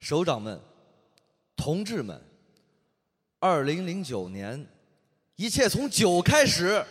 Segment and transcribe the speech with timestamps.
[0.00, 0.60] 首长们、
[1.56, 2.22] 同志们，
[3.40, 4.66] 二零零九年，
[5.36, 6.84] 一切从酒开始。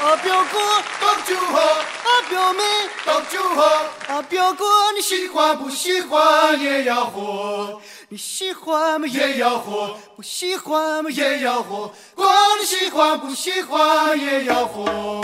[0.00, 2.62] 啊，表哥，倒酒喝，啊，表妹，
[3.04, 3.64] 倒酒喝，
[4.06, 4.64] 啊，表哥，
[4.96, 9.06] 你喜喜欢不喜欢也要喝，你喜欢吗？
[9.06, 11.10] 也要喝，不喜欢吗？
[11.10, 15.20] 也要喝，管你喜欢不喜欢也要喝。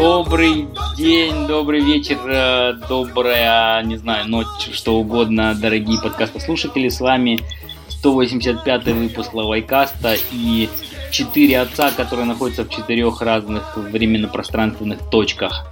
[0.00, 6.88] Добрый день, добрый вечер, э, добрая, не знаю, ночь, что угодно, дорогие подкастослушатели.
[6.88, 7.40] С вами
[7.88, 10.68] 185 выпуск Лавайкаста и
[11.10, 15.68] четыре отца, которые находятся в четырех разных временно-пространственных точках.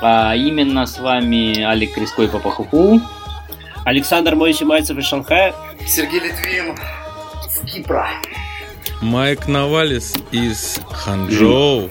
[0.00, 3.00] А именно с вами Алик Криско и Папахуху.
[3.84, 5.52] Александр Моисей Мальцев из Шанхая.
[5.84, 6.76] Сергей Литвин
[7.50, 8.10] с Кипра.
[9.00, 11.90] Майк Навалис из Ханчжоу.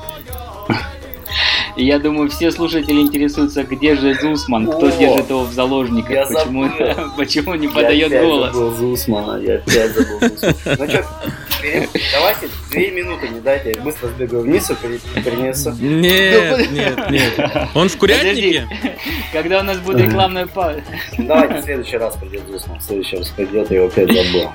[1.75, 6.11] И я думаю, все слушатели интересуются, где же Зусман, кто О, держит его в заложниках,
[6.11, 6.69] я почему,
[7.17, 8.53] почему не Я подает голос.
[8.53, 10.55] забыл Зусмана, я опять забыл Зусмана.
[10.79, 11.05] Ну что,
[12.13, 15.71] давайте две минуты не дайте, я быстро сбегаю вниз и при- принесу.
[15.79, 17.33] Нет, нет, нет.
[17.75, 18.67] Он в курятнике?
[19.31, 20.81] Когда у нас будет рекламная пауза.
[21.17, 24.49] Давайте в следующий раз придет Зусман, в следующий раз придет, я его опять забыл.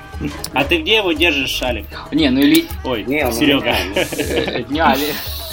[0.53, 1.85] А ты где его держишь, Алик?
[2.11, 2.65] Не, ну или...
[2.83, 3.25] Ой, Не,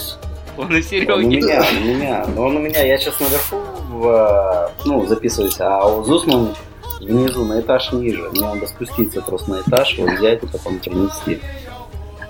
[0.58, 1.10] он у Али.
[1.10, 1.36] Он у Сереги.
[1.36, 2.26] меня, у меня.
[2.34, 3.60] Но он у меня, я сейчас наверху,
[3.90, 6.54] в, ну, записываюсь, а у Зусман
[7.00, 8.28] внизу, на этаж ниже.
[8.32, 11.40] Мне надо спуститься просто на этаж, вот взять и потом принести.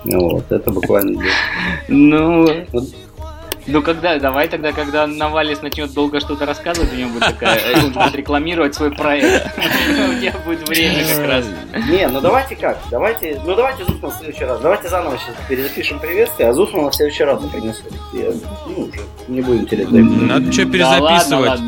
[0.03, 1.23] Вот, это буквально
[1.87, 2.47] Ну.
[3.67, 7.83] Ну когда, давай тогда, когда Навалис начнет долго что-то рассказывать, у него будет такая, э,
[7.83, 9.47] он будет рекламировать свой проект.
[9.57, 11.45] У тебя будет время как раз.
[11.89, 12.77] Не, ну давайте как?
[12.91, 14.59] Давайте, ну давайте Зусман в следующий раз.
[14.59, 17.83] Давайте заново сейчас перезапишем приветствие, а Зусмана в следующий раз принесу.
[18.13, 19.91] Ну, уже не будем терять.
[19.91, 21.59] Надо что перезаписывать.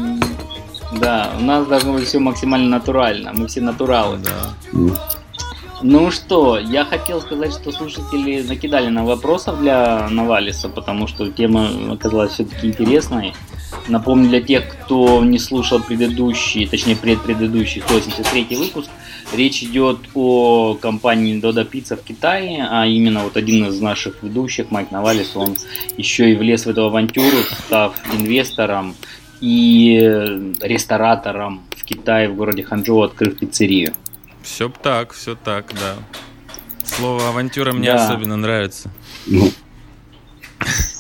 [1.00, 3.32] Да, у нас должно быть все максимально натурально.
[3.34, 4.18] Мы все натуралы.
[4.18, 4.80] Да.
[5.84, 11.94] Ну что, я хотел сказать, что слушатели накидали нам вопросов для Навалиса, потому что тема
[11.94, 13.34] оказалась все-таки интересной.
[13.88, 18.90] Напомню для тех, кто не слушал предыдущий, точнее предпредыдущий, 183 выпуск,
[19.36, 24.72] речь идет о компании Dodo Pizza в Китае, а именно вот один из наших ведущих,
[24.72, 25.56] Майк Навалис, он
[25.96, 28.96] еще и влез в эту авантюру, став инвестором
[29.42, 29.96] и
[30.60, 33.94] ресторатором в Китае, в городе Ханчжоу, открыв пиццерию.
[34.44, 35.96] Все так, все так, да.
[36.84, 38.06] Слово авантюра мне Да.
[38.06, 38.90] особенно нравится.
[39.26, 39.52] Ну,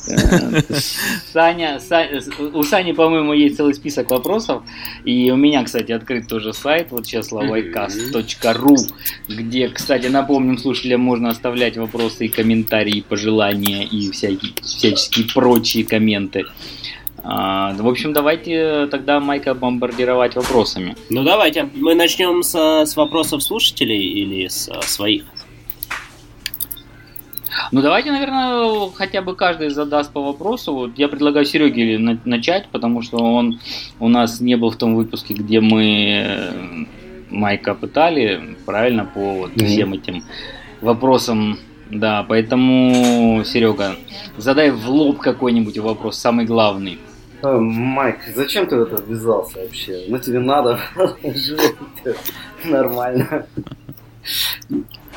[1.33, 4.63] Саня, Са- у Сани, по-моему, есть целый список вопросов.
[5.03, 8.75] И у меня, кстати, открыт тоже сайт, вот сейчас словайкаст.ру,
[9.27, 16.45] где, кстати, напомним слушателям, можно оставлять вопросы и комментарии, пожелания и всякие, всяческие прочие комменты.
[17.29, 20.95] А, В общем, давайте тогда Майка бомбардировать вопросами.
[21.09, 22.55] Ну давайте, мы начнем с,
[22.85, 25.25] с вопросов слушателей или с своих?
[27.73, 30.73] Ну, давайте, наверное, хотя бы каждый задаст по вопросу.
[30.73, 33.59] Вот я предлагаю Сереге на- начать, потому что он
[33.99, 35.83] у нас не был в том выпуске, где мы
[36.23, 36.85] э,
[37.29, 39.65] Майка пытали, правильно, по вот Мгм.
[39.65, 40.23] всем этим
[40.81, 41.57] вопросам.
[41.89, 43.95] Да, поэтому, Серега,
[44.37, 46.99] задай в лоб какой-нибудь вопрос, самый главный.
[47.41, 50.05] Майк, зачем ты в это ввязался вообще?
[50.07, 50.79] Ну тебе надо
[51.23, 51.75] жить
[52.65, 53.45] нормально.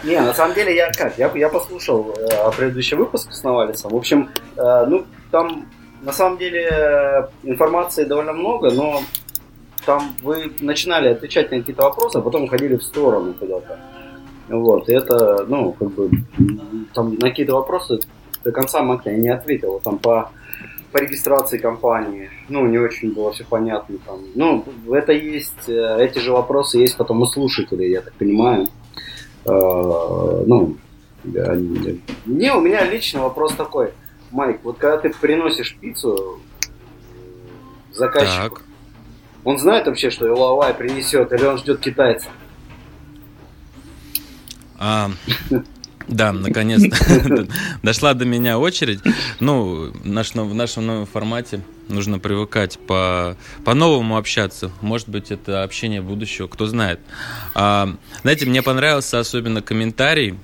[0.05, 1.19] Не, на самом деле я как?
[1.19, 3.93] Я, я послушал э, предыдущий выпуск с Навалисом.
[3.93, 5.67] В общем, э, ну там
[6.03, 9.03] на самом деле э, информации довольно много, но
[9.85, 13.79] там вы начинали отвечать на какие-то вопросы, а потом уходили в сторону куда-то.
[14.49, 16.11] Вот, и это, ну, как бы,
[16.93, 18.01] там на какие-то вопросы
[18.43, 19.81] до конца Майк я не ответил.
[19.81, 20.31] Там по
[20.93, 22.31] по регистрации компании.
[22.49, 24.21] Ну, не очень было все понятно там.
[24.35, 28.69] Ну, это есть, э, эти же вопросы есть потом у слушателей, я так понимаю.
[29.45, 30.77] Э, Ну,
[31.25, 33.93] не, у меня личный вопрос такой.
[34.31, 36.67] Майк, вот когда ты приносишь пиццу э,
[37.93, 38.65] заказчику, Так.
[39.45, 42.29] он знает вообще, что Иловай принесет, или он ждет китайца?
[44.79, 45.11] А,
[46.11, 47.47] да, наконец-то
[47.83, 49.01] дошла до меня очередь.
[49.39, 54.71] Ну, наш, в нашем новом формате нужно привыкать по, по-новому общаться.
[54.81, 57.01] Может быть, это общение будущего, кто знает.
[57.55, 60.39] А, знаете, мне понравился особенно комментарий.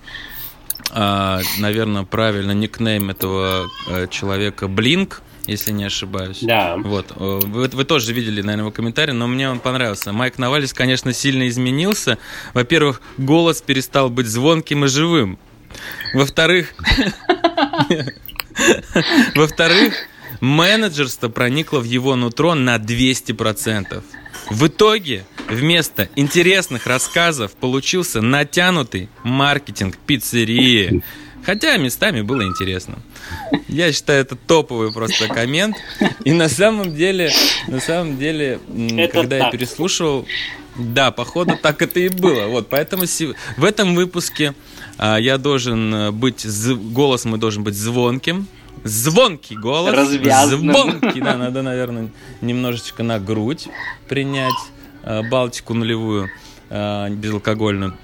[0.92, 6.38] А, наверное, правильно никнейм этого э, человека Блинк если не ошибаюсь.
[6.42, 6.76] Да.
[6.76, 7.12] Вот.
[7.14, 10.12] Э, Вы, вы тоже видели, наверное, его комментарий, но мне он понравился.
[10.12, 12.18] Майк Навалис, конечно, сильно изменился.
[12.52, 15.38] Во-первых, голос перестал быть звонким и живым.
[16.14, 16.74] Во-вторых,
[19.34, 19.94] во-вторых,
[20.40, 24.02] менеджерство проникло в его нутро на 200%.
[24.50, 31.02] В итоге вместо интересных рассказов получился натянутый маркетинг пиццерии.
[31.44, 32.98] Хотя местами было интересно.
[33.68, 35.76] Я считаю, это топовый просто коммент.
[36.24, 37.32] И на самом деле,
[37.68, 38.58] на самом деле,
[38.96, 39.52] Это когда я так.
[39.52, 40.26] переслушивал,
[40.76, 42.46] да, походу так это и было.
[42.46, 43.04] Вот, поэтому
[43.56, 44.54] в этом выпуске
[44.98, 46.46] я должен э, быть,
[46.92, 48.46] голос мой должен быть звонким.
[48.84, 49.92] Звонкий голос.
[49.94, 50.72] Развязным.
[50.72, 52.10] Звонкий, да, надо, наверное,
[52.40, 53.68] немножечко на грудь
[54.08, 54.54] принять
[55.02, 56.30] э, балтику нулевую,
[56.70, 57.96] э, безалкогольную.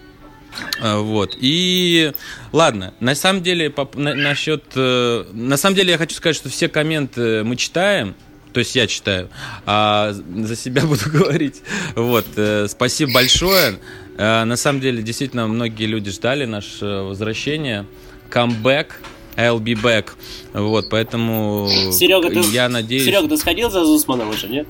[0.82, 1.36] А, Вот.
[1.40, 2.12] И
[2.52, 4.64] ладно, на самом деле, поп- на- насчет.
[4.74, 8.14] На самом деле я хочу сказать, что все комменты мы читаем.
[8.52, 9.30] То есть я читаю,
[9.64, 11.62] а за себя буду говорить.
[11.96, 12.26] Вот,
[12.68, 13.78] спасибо большое.
[14.22, 17.86] Э, На самом деле, действительно, многие люди ждали наше возвращение.
[18.30, 19.02] Камбэк,
[19.36, 20.10] I'll be back.
[20.52, 23.04] Вот, поэтому Серега, ты, я надеюсь...
[23.04, 24.68] Серега, ты сходил за Зусманом уже, нет?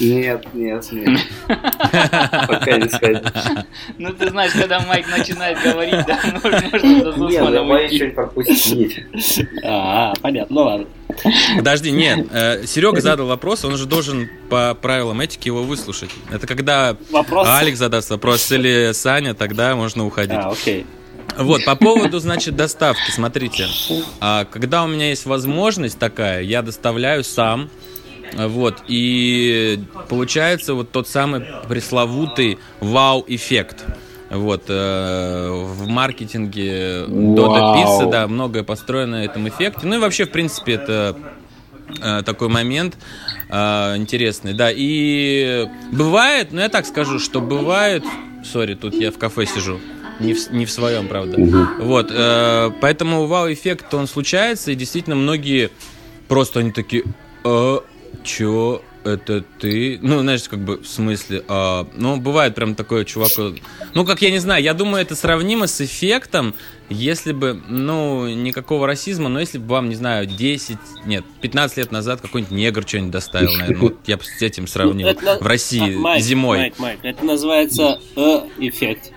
[0.00, 1.20] Нет, нет, нет.
[1.46, 3.20] Пока не сходил.
[3.98, 8.14] Ну, ты знаешь, когда Майк начинает говорить, да, можно, за Нет, я Зусманом боюсь что-нибудь
[8.14, 9.04] пропустить.
[9.66, 10.86] А, понятно, ну ладно.
[11.56, 12.26] Подожди, нет.
[12.66, 16.10] Серега задал вопрос, он же должен по правилам этики его выслушать.
[16.30, 17.48] Это когда Вопрос.
[17.48, 20.34] Алекс задаст вопрос или Саня, тогда можно уходить.
[20.36, 20.86] А, окей.
[21.36, 23.66] Вот, по поводу, значит, доставки, смотрите.
[24.20, 27.70] А, когда у меня есть возможность такая, я доставляю сам.
[28.32, 33.84] Вот, и получается вот тот самый пресловутый вау-эффект.
[34.30, 37.74] Вот, э, в маркетинге Вау.
[37.76, 39.86] Пицца, да, многое построено на этом эффекте.
[39.86, 41.16] Ну и вообще, в принципе, это
[42.02, 42.96] э, такой момент
[43.48, 44.70] э, интересный, да.
[44.74, 48.02] И бывает, ну я так скажу, что бывает,
[48.44, 49.78] сори, тут я в кафе сижу,
[50.18, 51.38] не в, не в своем, правда.
[51.78, 55.70] Вот, э, поэтому вау-эффект, он случается, и действительно многие
[56.28, 57.04] просто они такие,
[57.44, 57.78] э,
[58.22, 59.98] чё, это ты?
[60.02, 63.30] Ну, знаешь, как бы, в смысле, а, ну, бывает прям такое чувак,
[63.94, 66.54] ну, как я не знаю, я думаю, это сравнимо с эффектом,
[66.88, 71.92] если бы, ну, никакого расизма, но если бы вам, не знаю, 10, нет, 15 лет
[71.92, 75.46] назад какой-нибудь негр что-нибудь доставил, наверное, вот я бы с этим сравнил, Ну, это в
[75.46, 76.58] России А, Майк, зимой.
[76.58, 79.12] Майк, Майк, это называется э, эффект.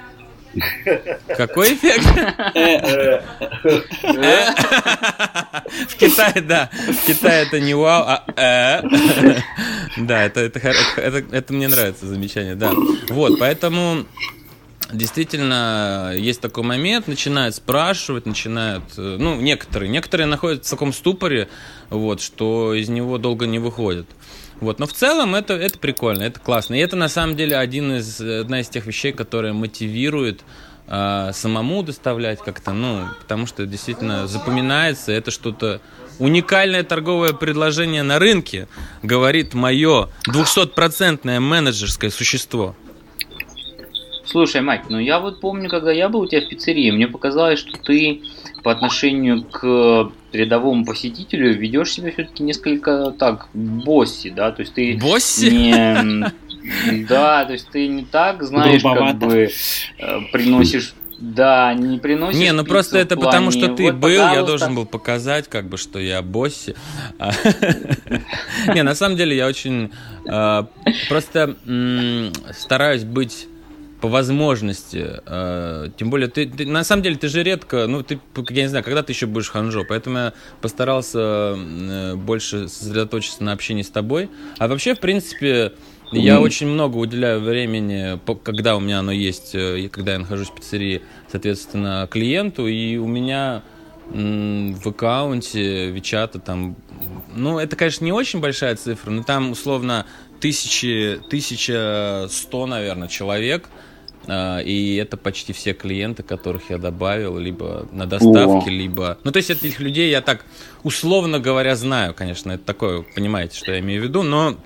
[1.36, 2.06] Какой эффект?
[5.89, 6.69] В Китае, да.
[6.74, 8.81] В Китае это не вау, а э.
[9.98, 12.74] Да, это, это, это, это мне нравится замечание, да.
[13.09, 14.06] Вот, поэтому
[14.92, 21.50] действительно есть такой момент, начинают спрашивать, начинают, э, ну, некоторые, некоторые находятся в таком ступоре,
[21.89, 24.07] вот, что из него долго не выходят.
[24.59, 26.75] Вот, но в целом это, это прикольно, это классно.
[26.75, 30.42] И это на самом деле один из, одна из тех вещей, которая мотивирует
[30.88, 35.81] а, самому доставлять как-то, ну, потому что действительно запоминается, это что-то
[36.18, 38.68] уникальное торговое предложение на рынке,
[39.04, 42.75] говорит мое 200-процентное менеджерское существо.
[44.25, 47.60] Слушай, Майк, ну я вот помню, когда я был у тебя в пиццерии, мне показалось,
[47.60, 48.21] что ты
[48.68, 54.98] по отношению к рядовому посетителю ведешь себя все-таки несколько так босси, да, то есть ты
[54.98, 55.50] Босси?
[55.50, 57.06] не...
[57.08, 59.25] Да, то есть ты не так, знаешь, как Грубовато.
[59.25, 59.50] бы
[60.00, 60.96] э, приносишь...
[61.18, 64.46] Да, не приносишь Не, ну просто это потому, плане, что ты вот, был, я пожалуйста.
[64.46, 66.75] должен был показать, как бы, что я босси.
[68.75, 69.94] Не, на самом деле я очень
[70.27, 70.68] а,
[71.08, 71.56] просто
[72.51, 73.48] стараюсь быть
[74.01, 78.20] по возможности, а, тем более ты, ты- на самом деле ты же редко, ну ты,
[78.50, 83.54] я не знаю, когда ты еще будешь ханжо, поэтому я постарался э, больше сосредоточиться на
[83.54, 85.74] общении с тобой, а вообще в принципе
[86.12, 90.50] я очень много уделяю времени, когда у меня оно есть, э, и когда я нахожусь
[90.50, 91.01] в пиццерии,
[91.32, 93.63] соответственно, клиенту, и у меня
[94.10, 96.77] в аккаунте Вичата там,
[97.36, 100.06] ну, это, конечно, не очень большая цифра, но там, условно,
[100.39, 103.68] тысячи, тысяча сто, наверное, человек,
[104.29, 109.17] и это почти все клиенты, которых я добавил, либо на доставке, либо...
[109.24, 110.46] Ну, то есть этих людей я так,
[110.84, 114.57] условно говоря, знаю, конечно, это такое, понимаете, что я имею в виду, но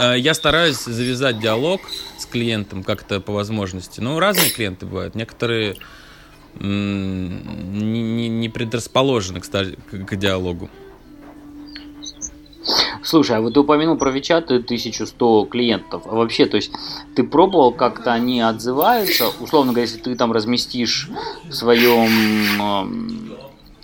[0.00, 1.80] Э, Я стараюсь завязать диалог
[2.18, 4.00] с клиентом как-то по возможности.
[4.00, 5.14] Ну, разные клиенты бывают.
[5.14, 5.76] Некоторые
[6.60, 10.68] не, предрасположены, кстати, к диалогу.
[13.02, 16.02] Слушай, а вот ты упомянул про Вичат и 1100 клиентов.
[16.06, 16.72] А вообще, то есть,
[17.14, 19.28] ты пробовал, как-то они отзываются?
[19.40, 21.08] Условно говоря, если ты там разместишь
[21.48, 23.32] в своем эм,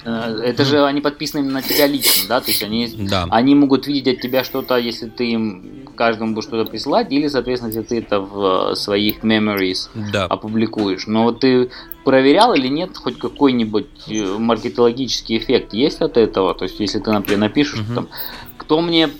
[0.04, 2.40] Э, это же они подписаны на тебя лично, да?
[2.40, 3.26] То есть они, Да.
[3.30, 7.70] они могут видеть от тебя что-то, если ты им каждому будешь что-то присылать, или, соответственно,
[7.72, 10.26] если ты это в э, своих memories Да.
[10.26, 11.06] опубликуешь.
[11.06, 11.70] Но вот ты
[12.12, 16.54] проверял или нет хоть какой-нибудь э, маркетологический эффект есть от этого?
[16.54, 17.94] То есть, если ты, например, напишешь, Мгм.
[17.94, 18.08] там,
[18.56, 19.10] кто мне,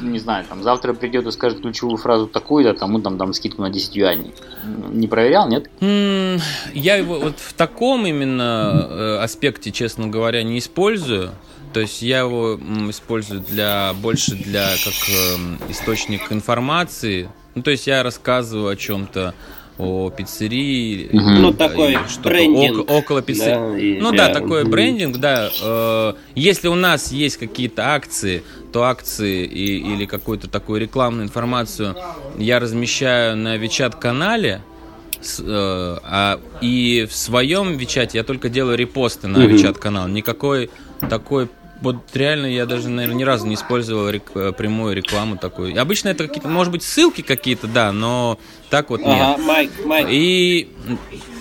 [0.00, 3.70] не знаю, там, завтра придет и скажет ключевую фразу такую-то, тому там дам скидку на
[3.70, 4.32] 10 юаней.
[4.92, 5.68] Не проверял, нет?
[5.80, 6.38] М,
[6.72, 11.30] Я его вот в таком именно э, аспекте, честно говоря, не использую.
[11.72, 12.54] То есть я его
[12.90, 14.94] использую для больше для как
[15.34, 17.28] эм, источник информации.
[17.56, 19.34] Ну, то есть я рассказываю о чем-то,
[19.78, 21.08] о пиццерии.
[21.12, 23.54] Или Ну, такой что-то брендинг, око- около пиццерии.
[23.72, 24.70] Да, и Ну для- да, такой Мгм.
[24.70, 25.50] брендинг, да.
[25.62, 31.96] Э, Если у нас есть какие-то акции, то акции и, или какую-то такую рекламную информацию
[32.38, 34.62] я размещаю на Вичат канале.
[35.46, 39.48] а, и в своем Вичате я только делаю репосты на Мгм.
[39.48, 40.06] Вичат канал.
[40.06, 40.68] Никакой
[41.08, 41.48] такой
[41.80, 45.80] вот реально я даже, наверное, ни разу не использовал рек- э, прямую рекламу такую.
[45.80, 48.38] Обычно это какие-то, может быть, ссылки какие-то, да, но
[48.70, 49.08] так вот нет.
[49.10, 50.68] Ага, Майк, Майк, И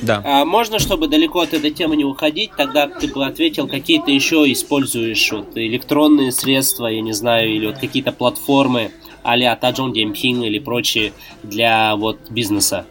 [0.02, 0.22] да.
[0.26, 4.12] А можно, чтобы далеко от этой темы не уходить, тогда ты бы ответил, какие ты
[4.12, 8.92] еще используешь вот, электронные средства, я не знаю, или вот какие-то платформы
[9.24, 11.14] а-ля Таджон Демпинг или прочие
[11.44, 12.86] для вот бизнеса.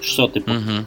[0.00, 0.40] Что ты...
[0.40, 0.86] Мгм.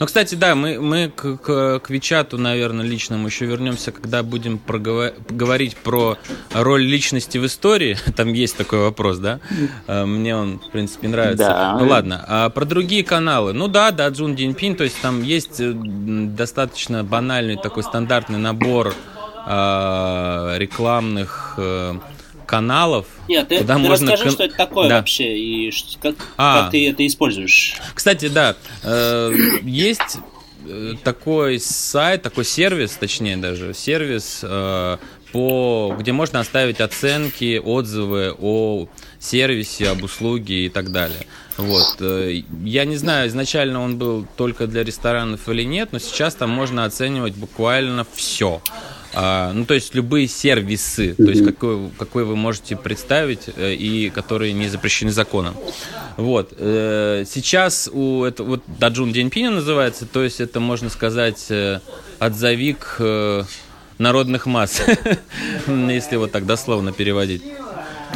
[0.00, 4.58] Ну, кстати, да, мы, мы к, к, к Вичату, наверное, личному еще вернемся, когда будем
[4.58, 6.16] проговор- говорить про
[6.54, 7.98] роль личности в истории.
[8.16, 9.40] Там есть такой вопрос, да?
[9.86, 11.44] Э, Мне он, в принципе, нравится.
[11.44, 11.76] Да.
[11.78, 13.52] Ну ладно, а про другие каналы.
[13.52, 18.94] Ну да, да, Джун Диньпин, то есть там есть э, достаточно банальный такой стандартный набор
[19.46, 21.58] э, рекламных
[22.50, 23.06] каналов.
[23.28, 24.96] Нет, ты, куда ты можно расскажи, кон- что это такое Да.
[24.96, 26.62] вообще и как, А.
[26.62, 27.76] как ты это используешь.
[27.94, 30.18] Кстати, да, э, есть
[30.66, 34.96] э, такой сайт, такой сервис, точнее даже, сервис, э,
[35.32, 38.88] по, где можно оставить оценки, отзывы о
[39.20, 41.24] сервисе, об услуге и так далее.
[41.56, 41.96] Вот.
[42.00, 46.50] э, Я не знаю, изначально он был только для ресторанов или нет, но сейчас там
[46.50, 48.60] можно оценивать буквально все.
[49.12, 54.08] А, ну, то есть любые сервисы, то есть какой, какой вы можете представить э, и
[54.10, 55.54] которые не запрещены законом.
[56.16, 56.52] Вот.
[56.56, 61.80] э, Сейчас у этого, вот Даджун Деньпиня называется, то есть это, можно сказать, э,
[62.20, 63.00] отзовик
[63.98, 64.80] народных масс,
[65.66, 67.42] если вот так дословно переводить.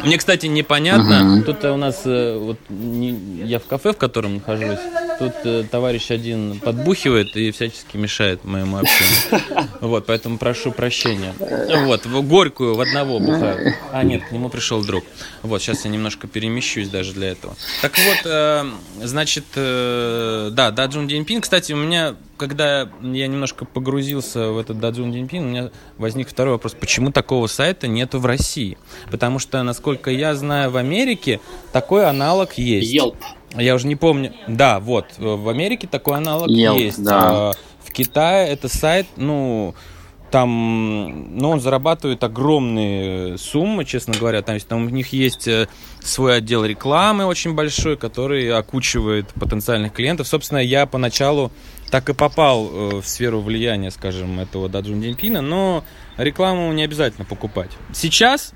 [0.03, 1.43] Мне, кстати, непонятно.
[1.45, 4.79] Тут у нас вот не- я в кафе, в котором нахожусь.
[5.19, 9.41] Тут э, товарищ один подбухивает и всячески мешает моему общению.
[9.81, 11.33] Вот, поэтому прошу прощения.
[11.39, 13.75] Вот, в горькую в одного бухаю.
[13.91, 15.03] А нет, к нему пришел друг.
[15.43, 17.55] Вот, сейчас я немножко перемещусь даже для этого.
[17.81, 18.65] Так вот, э,
[19.03, 21.41] значит, э, да, Даджун Диньпин.
[21.41, 26.53] Кстати, у меня, когда я немножко погрузился в этот Даджун Диньпин, у меня возник второй
[26.53, 28.77] вопрос: почему такого сайта нету в России?
[29.11, 31.39] Потому что, насколько я знаю, в Америке
[31.71, 32.93] такой аналог есть.
[32.93, 33.15] Yelp.
[33.57, 34.33] Я уже не помню.
[34.47, 37.03] Да, вот, в Америке такой аналог Yelp, есть.
[37.03, 37.19] да.
[37.21, 39.73] А В Китае это сайт, ну,
[40.31, 44.41] там, ну, он зарабатывает огромные суммы, честно говоря.
[44.41, 45.67] Там, есть- там у них есть э,
[46.03, 50.27] свой отдел рекламы очень большой, который окучивает потенциальных клиентов.
[50.27, 51.51] Собственно, я поначалу
[51.89, 55.83] так и попал э, в сферу влияния, скажем, этого Даджун Диньпина, но
[56.17, 57.71] рекламу не обязательно покупать.
[57.93, 58.53] Сейчас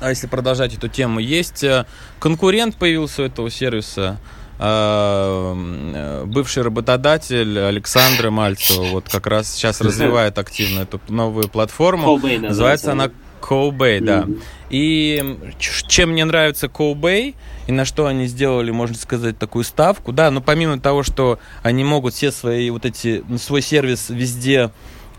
[0.00, 1.86] а если продолжать эту тему, есть э,
[2.18, 4.18] конкурент появился у этого сервиса,
[4.58, 12.18] э, бывший работодатель Александра Мальцева, вот как раз сейчас развивает активно эту новую платформу.
[12.18, 14.26] Называется она Cobay, да.
[14.70, 17.34] И чем мне нравится Cobay,
[17.66, 21.84] и на что они сделали, можно сказать, такую ставку, да, но помимо того, что они
[21.84, 24.70] могут все свои вот эти, свой сервис везде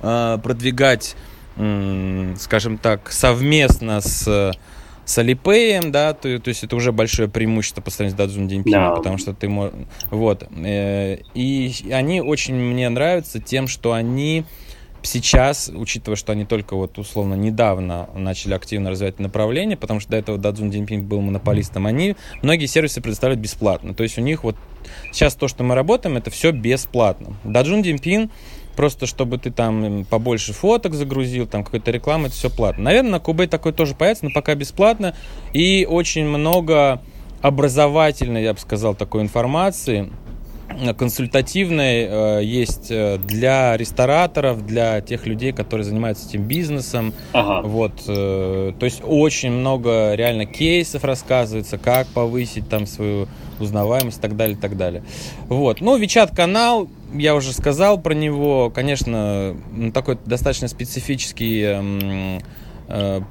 [0.02, 1.16] э, продвигать,
[1.58, 4.52] м, скажем так, совместно с
[5.04, 8.90] с Алипеем, да, то, то есть это уже большое преимущество по сравнению с Дадзун Диньпином,
[8.92, 8.96] Да.
[8.96, 9.74] потому что ты можешь...
[10.10, 10.48] Вот.
[10.64, 14.46] э, И они очень мне нравятся тем, что они
[15.04, 20.18] сейчас, учитывая, что они только вот условно недавно начали активно развивать направление, потому что до
[20.18, 23.94] этого Дадзун Диньпин был монополистом, они многие сервисы предоставляют бесплатно.
[23.94, 24.56] То есть у них вот
[25.12, 27.36] сейчас то, что мы работаем, это все бесплатно.
[27.44, 28.30] Даджун Диньпин
[28.76, 32.86] просто чтобы ты там м, побольше фоток загрузил, там какой-то рекламы, это все платно.
[32.86, 35.16] Наверное, на Кубе такой тоже появится, но пока бесплатно.
[35.54, 37.02] И очень много
[37.42, 40.12] образовательной, я бы сказал, такой информации,
[40.98, 47.14] консультативной э, есть э, для рестораторов, для тех людей, которые занимаются этим бизнесом.
[47.34, 47.68] Ага.
[47.68, 53.28] Вот, э, то есть очень много реально кейсов рассказывается, как повысить там свою
[53.60, 55.04] узнаваемость и так далее, и так далее.
[55.48, 58.72] Вот, ну, Вичат канал, я уже сказал про него.
[58.72, 62.42] Конечно, ну, такой достаточно специфический эм,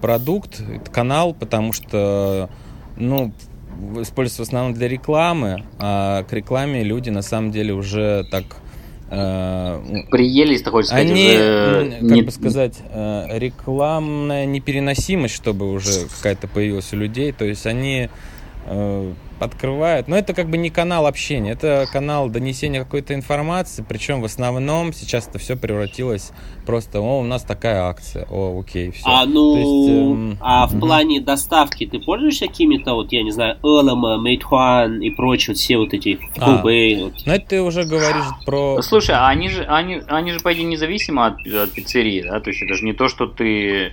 [0.00, 2.48] продукт, канал, потому что,
[2.96, 3.32] ну,
[4.00, 8.44] используется в основном для рекламы, а к рекламе люди на самом деле уже так
[9.10, 12.22] э, приелись, ты хочешь сказать, они, уже как не...
[12.22, 18.08] бы сказать, э, рекламная непереносимость, чтобы уже какая-то появилась у людей, то есть они
[19.40, 20.06] открывают.
[20.08, 24.92] Но это как бы не канал общения, это канал донесения какой-то информации, причем в основном
[24.92, 26.32] сейчас это все превратилось
[26.66, 29.02] просто, о, у нас такая акция, о, окей, все.
[29.06, 30.38] А ну, есть, эм...
[30.40, 35.54] а в плане доставки ты пользуешься какими-то, вот, я не знаю, Элэма, Мейтхуан и прочие,
[35.54, 36.96] вот все вот эти Хубэй?
[36.96, 37.14] А, вот.
[37.24, 38.82] Ну, это ты уже говоришь про...
[38.82, 42.50] Слушай, а они же, они, они же, по идее, независимы от, от пиццерии, да, то
[42.50, 43.92] есть это же не то, что ты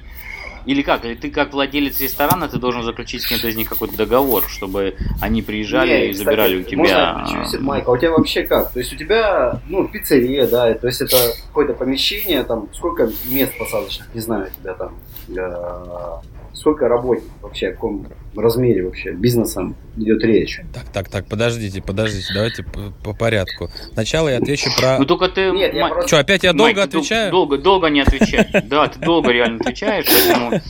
[0.67, 1.05] или как?
[1.05, 4.95] Или ты как владелец ресторана, ты должен заключить с кем-то из них какой-то договор, чтобы
[5.21, 7.23] они приезжали Не, и кстати, забирали у тебя...
[7.25, 8.71] Можно, Майк, а у тебя вообще как?
[8.73, 11.15] То есть у тебя, ну, пиццерия, да, то есть это
[11.47, 14.97] какое-то помещение, там, сколько мест посадочных, не знаю, у тебя там,
[15.29, 18.05] э, сколько работников вообще, о каком
[18.35, 20.61] размере вообще бизнесом идет речь.
[20.73, 23.69] Так, так, так, подождите, подождите, давайте по, по порядку.
[23.93, 24.99] Сначала я отвечу про...
[24.99, 25.51] Ну только ты...
[25.51, 26.07] Нет, я просто...
[26.07, 27.31] Что, опять я долго Майк, отвечаю?
[27.31, 28.47] Долго, долго не отвечай.
[28.67, 30.61] Да, ты долго реально отвечаешь, поэтому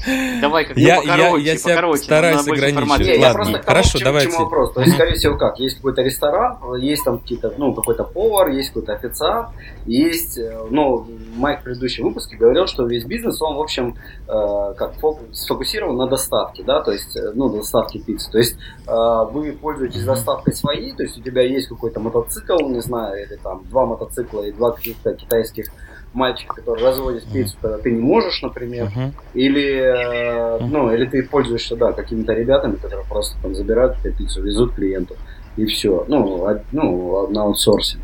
[0.42, 2.04] давай как-то я, покороче, я, я покороче.
[2.04, 3.20] стараюсь ограничивать.
[3.20, 4.38] Ладно, хорошо, давайте.
[4.38, 4.74] вопрос.
[4.74, 5.60] То есть, скорее всего, как?
[5.60, 9.50] Есть какой-то ресторан, есть там какие-то, ну, какой-то повар, есть какой-то официант,
[9.86, 13.96] есть, э, ну, Майк в предыдущем выпуске говорил, что весь бизнес, он, в общем,
[14.28, 14.94] э, как
[15.34, 18.32] сфокусирован на доставке, да, то есть, э, ну, доставки пиццы.
[18.32, 18.56] То есть,
[18.88, 23.36] э, вы пользуетесь доставкой своей, то есть, у тебя есть какой-то мотоцикл, не знаю, или
[23.38, 25.68] там два мотоцикла и два каких-то китайских
[26.14, 29.12] мальчика, который разводит пиццу, когда ты не можешь, например, uh-huh.
[29.34, 30.66] или, uh-huh.
[30.66, 35.16] ну, или ты пользуешься, да, какими-то ребятами, которые просто там забирают эту пиццу, везут клиенту,
[35.58, 37.98] и все, ну, ну на аутсорсе.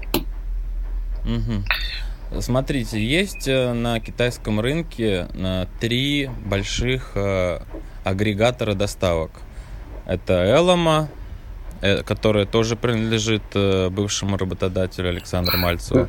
[1.26, 1.64] Uh-huh.
[2.42, 7.60] Смотрите, есть э, на китайском рынке э, три больших э,
[8.04, 9.32] агрегатора доставок.
[10.06, 11.10] Это Элома,
[12.06, 16.08] которая тоже принадлежит бывшему работодателю Александру Мальцеву.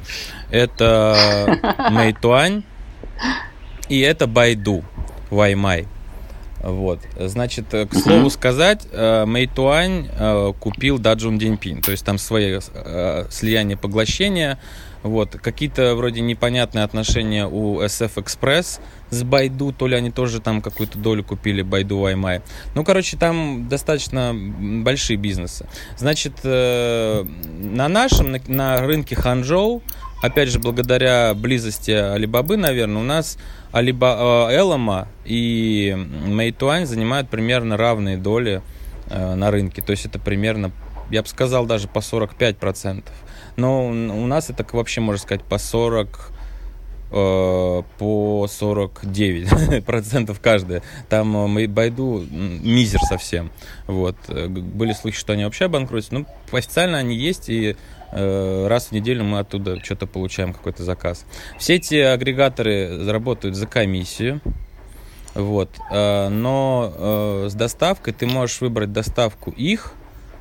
[0.51, 1.59] Это
[1.91, 2.63] Мэйтуань
[3.89, 4.85] и это Байду,
[5.31, 5.87] Ваймай.
[6.61, 7.01] Вот.
[7.19, 10.09] Значит, к слову сказать, Мэйтуань
[10.61, 11.83] купил Даджун Диньпин.
[11.83, 12.61] То есть там свои
[13.31, 14.59] слияние поглощения
[15.05, 15.37] вот.
[15.37, 20.99] Какие-то вроде непонятные отношения у SF Express с Байду, то ли они тоже там какую-то
[20.99, 22.41] долю купили, Байду Ваймай.
[22.75, 25.69] Ну, короче, там достаточно большие бизнесы.
[25.99, 29.83] Значит, э, на нашем, на, рынке Ханчжоу,
[30.23, 33.37] опять же, благодаря близости Алибабы, наверное, у нас
[33.73, 35.95] Алиба, э, Элома и
[36.27, 38.63] Мэйтуань занимают примерно равные доли
[39.11, 39.83] э, на рынке.
[39.83, 40.73] То есть это примерно,
[41.11, 43.05] я бы сказал, даже по 45%.
[43.57, 46.33] Но у нас это вообще, можно сказать, по 40
[47.11, 50.83] э, по 49 процентов каждая.
[51.09, 53.51] Там э, мы Байду мизер совсем.
[53.87, 54.17] Вот.
[54.29, 56.15] Э, были слухи, что они вообще обанкротятся.
[56.15, 57.77] Ну, официально они есть, и
[58.13, 61.27] раз в неделю мы оттуда что-то получаем, какой-то заказ.
[61.59, 64.41] Все эти агрегаторы работают за комиссию.
[65.35, 65.71] Вот.
[65.91, 69.95] Но с доставкой ты можешь выбрать доставку их,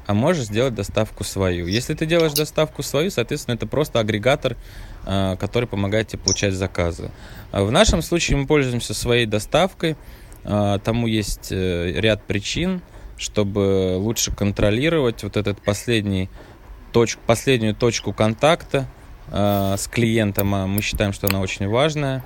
[0.06, 1.68] а можешь сделать доставку свою.
[1.68, 4.58] Если ты делаешь доставку свою, соответственно, это просто агрегатор,
[5.06, 7.12] а, который помогает тебе получать заказы.
[7.52, 9.96] А в нашем случае мы пользуемся своей доставкой.
[10.44, 12.82] А, тому есть э, ряд причин,
[13.18, 16.30] чтобы лучше контролировать вот этот последний
[16.92, 18.88] точ, последнюю точку контакта
[19.32, 20.50] с клиентом.
[20.50, 22.24] Мы считаем, что она очень важная,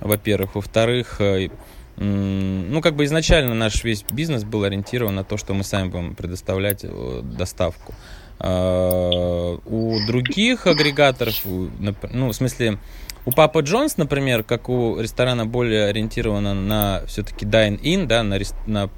[0.00, 0.56] во-первых.
[0.56, 1.48] Во-вторых, э,
[1.96, 6.14] ну, как бы изначально наш весь бизнес был ориентирован на то, что мы сами будем
[6.14, 7.94] предоставлять э, доставку.
[8.38, 12.78] А, у других агрегаторов, ну, в смысле,
[13.26, 18.90] у Папа Джонс, например, как у ресторана более ориентировано на все-таки dine-in, да, на, на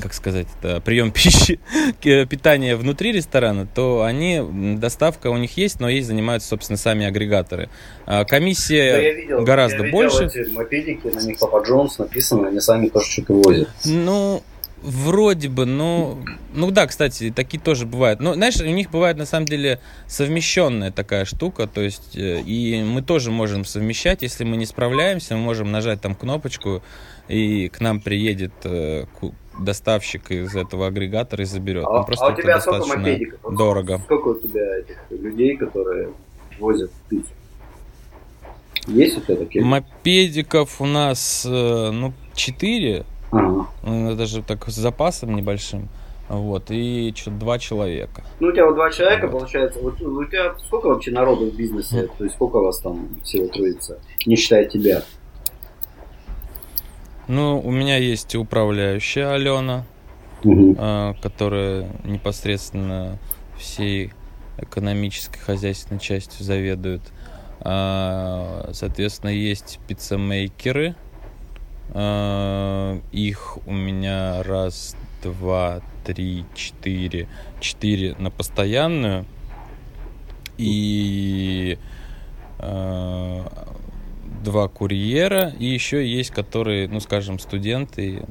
[0.00, 1.58] как сказать, это прием пищи,
[2.00, 4.42] питания внутри ресторана, то они,
[4.78, 7.68] доставка у них есть, но есть занимаются, собственно, сами агрегаторы.
[8.06, 10.24] А комиссия да, я видел, гораздо я видел больше.
[10.26, 13.68] Эти мопедики, на них Папа Джонс написано, они сами тоже что-то возят.
[13.84, 14.42] Ну,
[14.82, 16.18] Вроде бы, но...
[16.54, 18.20] Ну да, кстати, такие тоже бывают.
[18.20, 21.66] Но, знаешь, у них бывает, на самом деле, совмещенная такая штука.
[21.66, 24.22] То есть, э, и мы тоже можем совмещать.
[24.22, 26.82] Если мы не справляемся, мы можем нажать там кнопочку,
[27.26, 29.06] и к нам приедет э,
[29.58, 31.86] доставщик из этого агрегатора и заберет.
[31.86, 33.56] А, ну, просто а у тебя сколько мопедиков?
[33.56, 34.00] Дорого.
[34.04, 36.10] Сколько у тебя этих людей, которые
[36.58, 37.30] возят пиццу?
[38.86, 39.64] Есть у тебя такие?
[39.64, 43.04] Мопедиков у нас, э, ну, четыре.
[43.38, 43.66] Ага.
[43.82, 45.88] Ну, даже так с запасом небольшим.
[46.28, 48.24] Вот, и что-то два человека.
[48.40, 49.78] Ну, у тебя вот два человека, получается.
[49.80, 52.08] Вот у тебя сколько вообще народу в бизнесе?
[52.18, 53.98] То есть сколько у вас там всего трудится?
[54.26, 55.02] Не считая тебя.
[57.28, 59.84] Ну, у меня есть управляющая Алена,
[60.44, 60.76] Угу.
[60.78, 63.18] а, которая непосредственно
[63.58, 64.12] всей
[64.58, 67.02] экономической хозяйственной частью заведует.
[67.60, 70.94] А, Соответственно, есть пиццемейкеры.
[71.90, 77.28] А, Их у меня раз, два, три, четыре.
[77.60, 79.24] Четыре на постоянную.
[80.58, 81.78] И
[82.58, 83.46] а,
[84.44, 85.52] два курьера.
[85.58, 88.24] И еще есть, которые, ну, скажем, студенты,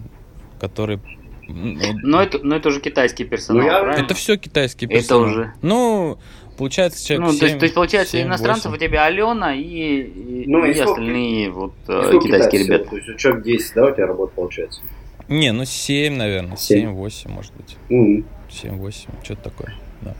[0.59, 0.99] которые...
[1.47, 4.03] Но это, но это уже китайский персонал, Ну, я- правильно?
[4.05, 5.23] это все китайский Это персонал.
[5.29, 5.53] уже.
[5.61, 6.17] Ну,
[6.57, 8.85] получается, человек Ну, то, есть, то есть, получается, семь, иностранцев восемь.
[8.85, 12.75] у тебя Алена и, и, Ну, и и сколько- остальные вот И э, китайские всего?
[12.75, 12.89] ребята.
[12.91, 14.81] То есть человек 10, да, у тебя работа получается?
[15.27, 16.55] Не, ну 7, наверное.
[16.57, 16.89] Семь.
[16.91, 17.77] 7-8, может быть.
[17.89, 18.25] Мгм.
[18.49, 19.73] 7-8, что-то такое.
[20.01, 20.13] Да.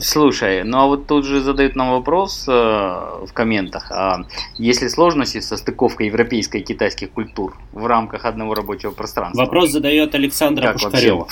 [0.00, 3.90] Слушай, ну а вот тут же задают нам вопрос э, в комментах.
[3.90, 4.20] А
[4.56, 9.42] есть ли сложности со стыковкой европейской и китайских культур в рамках одного рабочего пространства?
[9.42, 11.26] Вопрос задает Александра как Пушкарева.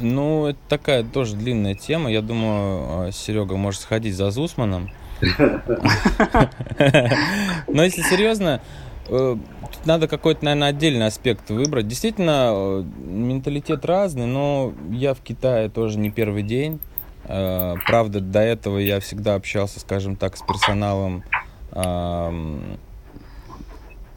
[0.00, 2.10] Ну, это такая тоже длинная тема.
[2.10, 4.90] Я думаю, Серега может сходить за Зусманом.
[5.20, 5.28] Но
[7.82, 8.60] если серьезно,
[9.08, 9.36] э,
[9.72, 11.88] тут надо какой-то, наверное, отдельный аспект выбрать.
[11.88, 16.80] Действительно, э, менталитет разный, но я в Китае тоже не первый день.
[17.24, 21.24] Э, Правда, до этого я всегда общался, скажем так, с персоналом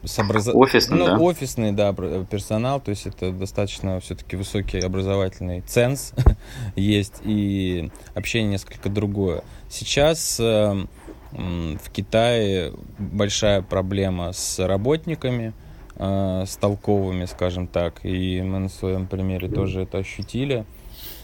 [0.04, 1.18] с образо- Офисным, ну, да?
[1.18, 6.12] офисный, да, бр- персонал, то есть это достаточно все-таки высокий образовательный ценз
[6.76, 9.42] есть, и общение несколько другое.
[9.68, 10.86] Сейчас э,
[11.32, 15.52] в Китае большая проблема с работниками,
[15.96, 20.64] э, с толковыми, скажем так, и мы на своем примере тоже это ощутили,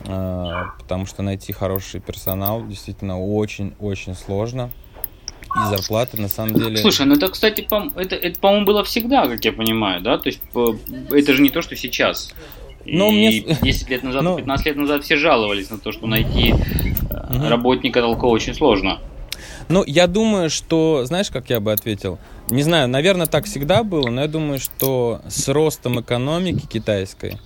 [0.01, 4.71] э, потому что найти хороший персонал действительно очень-очень сложно.
[5.57, 6.77] И зарплаты на самом деле...
[6.79, 10.19] Слушай, ну это, кстати, по- это, это, по-моему, было всегда, как я понимаю, да?
[10.19, 10.77] То есть по-
[11.11, 12.33] это же не то, что сейчас.
[12.85, 15.91] Ну, И мне с- 10 лет назад, ну- 15 лет назад все жаловались на то,
[15.93, 16.55] что найти
[17.31, 17.49] Мгм.
[17.49, 18.99] работника толкового очень сложно.
[19.69, 22.19] Ну, я думаю, что, знаешь, как я бы ответил?
[22.49, 27.37] Не знаю, наверное, так всегда было, но я думаю, что с ростом экономики китайской,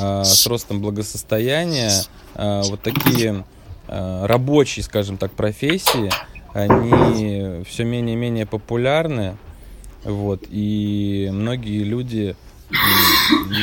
[0.00, 1.92] э, с ростом благосостояния,
[2.34, 3.44] э, вот такие
[3.88, 6.10] э, рабочие, скажем так, профессии,
[6.54, 9.36] они все менее и менее популярны,
[10.04, 12.36] вот, и многие люди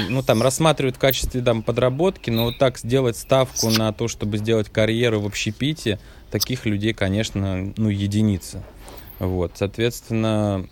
[0.10, 4.38] ну, там, рассматривают в качестве там, подработки, но вот так сделать ставку на то, чтобы
[4.38, 6.00] сделать карьеру в общепите,
[6.32, 8.64] таких людей, конечно, ну, единицы.
[9.18, 10.68] Вот, соответственно,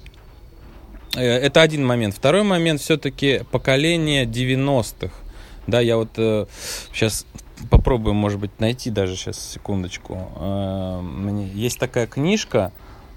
[1.15, 2.15] э, это один момент.
[2.15, 5.13] Второй момент все-таки поколение 90-х.
[5.65, 6.12] Да, я вот
[6.93, 7.25] сейчас
[7.70, 10.17] попробую, может быть, найти даже сейчас секундочку.
[10.36, 12.72] Э, мне- Есть такая книжка.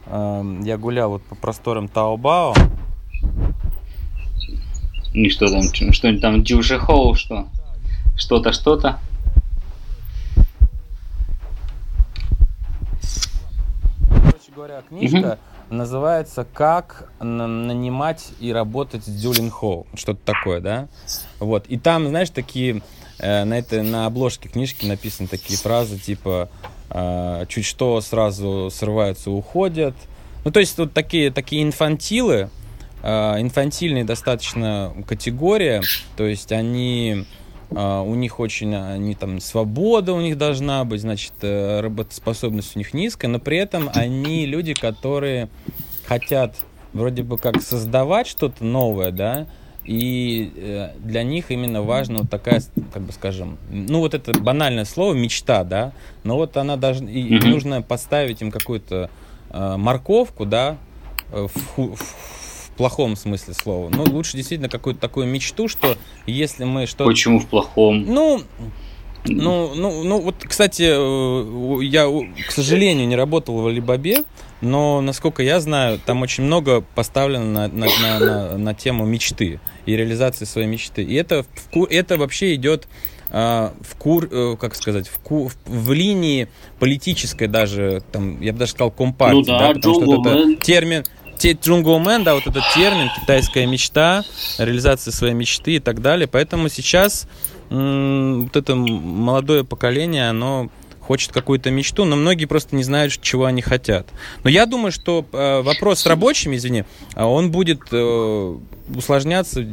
[0.07, 2.55] э, Я гулял вот по просторам Таобао.
[5.13, 7.49] И что там, что-нибудь там Джушихоу, что?
[8.17, 8.99] Что-то, что-то.
[14.09, 15.39] Короче говоря, книжка
[15.71, 19.87] называется «Как на- нанимать и работать с Дюлинхоу».
[19.95, 20.89] Что-то такое, да?
[21.39, 21.67] Вот.
[21.69, 22.83] И там, знаешь, такие
[23.21, 26.49] на, этой, на обложке книжки написаны такие фразы, типа
[26.91, 29.95] э, «Чуть что сразу срываются, уходят».
[30.45, 32.51] Ну, то есть вот такие, такие инфантилы,
[33.03, 33.09] э,
[33.41, 35.83] инфантильные достаточно категория,
[36.17, 37.27] то есть они
[37.73, 42.79] а, у них очень, они там, свобода у них должна быть, значит, э, работоспособность у
[42.79, 45.49] них низкая, но при этом они люди, которые
[46.05, 46.57] хотят
[46.93, 49.47] вроде бы как создавать что-то новое, да,
[49.85, 52.63] и э, для них именно важна вот такая,
[52.93, 55.93] как бы скажем, ну вот это банальное слово мечта, да,
[56.25, 59.11] но вот она должна, и нужно поставить им какую-то
[59.51, 60.77] э, морковку, да,
[61.33, 63.91] э, в, ху- в плохом смысле слова.
[63.91, 67.05] Ну, лучше действительно какую-то такую мечту, что если мы что-то...
[67.05, 68.05] Почему в плохом?
[68.07, 68.43] Ну,
[69.27, 70.83] ну, ну, ну, вот, кстати,
[71.85, 72.07] я,
[72.49, 74.25] к сожалению, не работал в Алибабе,
[74.61, 79.61] но, насколько я знаю, там очень много поставлено на, на, на, на- на тему мечты
[79.87, 81.03] и реализации своей мечты.
[81.03, 81.45] И это,
[81.91, 82.87] это вообще идет
[83.31, 88.53] а, в кур, э, как сказать, в, ку, в, в линии политической даже, там, я
[88.53, 91.05] бы даже сказал, компартии, Ну да, потому что это термин,
[91.39, 94.25] те, Джунгоумен, да, вот этот термин, китайская мечта,
[94.59, 96.27] реализация своей мечты и так далее.
[96.27, 97.27] Поэтому сейчас
[97.71, 100.69] м, вот это молодое поколение, оно
[101.11, 104.07] хочет какую-то мечту, но многие просто не знают, чего они хотят.
[104.45, 108.57] Но я думаю, что э, вопрос с рабочими, извини, а он будет э,
[108.95, 109.67] усложняться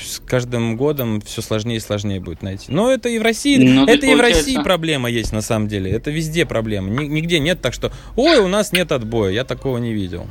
[0.00, 2.66] с каждым годом все сложнее и сложнее будет найти.
[2.68, 5.66] Но это и в России, Ну, то это и в России проблема есть на самом
[5.66, 5.90] деле.
[5.90, 6.88] Это везде проблема.
[6.88, 9.32] Ни- нигде нет так, что ой, у нас нет отбоя.
[9.32, 10.28] Я такого не видел.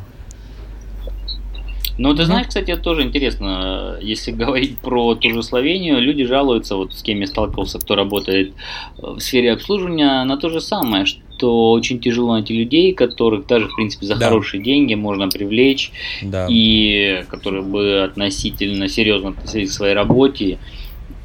[1.99, 3.97] Ну, ты знаешь, кстати, это тоже интересно.
[4.01, 8.53] Если говорить про ту же Словению, люди жалуются, вот с кем я сталкивался, кто работает
[8.97, 13.75] в сфере обслуживания, на то же самое, что очень тяжело найти людей, которых даже, в
[13.75, 14.27] принципе, за Да.
[14.29, 15.91] хорошие деньги можно привлечь,
[16.23, 16.47] Да.
[16.49, 20.57] и которые бы относительно серьезно относились к своей работе,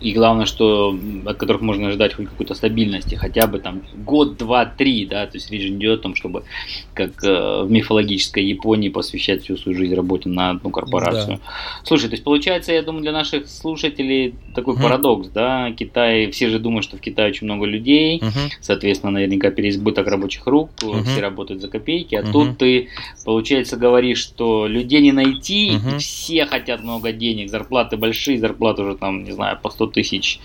[0.05, 4.67] и главное, что от которых можно ожидать хоть какой-то стабильности, хотя бы там год, два,
[4.67, 6.45] три, да, то есть речь идет о том, чтобы
[6.93, 11.41] как э, в мифологической Японии посвящать всю свою жизнь работе на одну корпорацию.
[11.85, 14.83] Слушай, то есть получается, я думаю, для наших слушателей такой Мгм.
[14.83, 18.51] парадокс, да, Китай, все же думают, что в Китае очень много людей, Мгм.
[18.61, 21.05] соответственно, наверняка переизбыток рабочих рук, Мгм.
[21.05, 22.33] все работают за копейки, а Мгм.
[22.33, 22.91] тут ты,
[23.25, 25.99] получается, говоришь, что людей не найти, Мгм.
[25.99, 30.41] все хотят много денег, зарплаты большие, зарплаты уже там, не знаю, по 100 тысяч,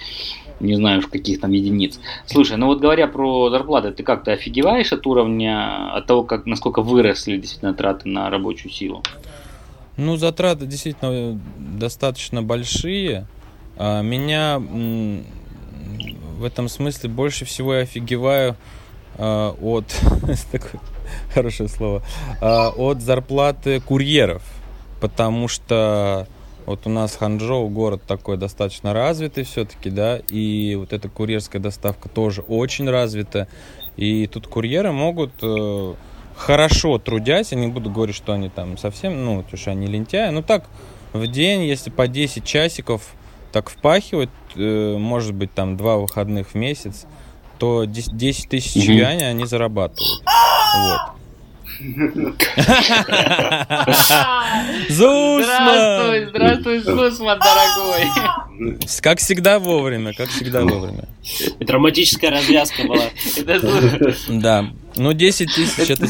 [0.60, 2.00] не знаю, в каких там единиц.
[2.26, 6.82] Слушай, ну вот говоря про зарплаты, ты как-то офигеваешь от уровня, от того, как, насколько
[6.82, 9.04] выросли действительно траты на рабочую силу?
[9.98, 13.28] Ну, затраты действительно достаточно большие.
[13.78, 18.56] А, Меня в этом смысле больше всего я офигеваю
[19.18, 19.86] а, от
[20.52, 20.80] такое
[21.34, 22.02] хорошее слово
[22.42, 24.44] а, от зарплаты курьеров,
[25.02, 26.28] потому что
[26.70, 32.10] вот у нас Ханчжоу город такой достаточно развитый все-таки, да, и вот эта курьерская доставка
[32.10, 33.48] тоже очень развита,
[33.98, 35.96] и тут курьеры могут э,
[36.36, 40.30] хорошо трудясь, я не буду говорить, что они там совсем, ну, потому что они лентяи,
[40.30, 40.66] ну так,
[41.12, 43.02] в день, если по 10 часиков
[43.52, 47.08] так впахивать, э, может быть, там два выходных в месяц,
[47.58, 50.24] то 10 10 тысяч юаней они зарабатывают.
[50.78, 51.19] Вот.
[54.90, 56.30] Зусман!
[56.30, 58.06] здравствуй, Зусман, дорогой!
[59.02, 61.08] Как всегда вовремя, как всегда вовремя.
[61.60, 63.06] Драматическая развязка была.
[64.28, 64.66] Да.
[64.96, 66.08] Ну, 10 тысяч это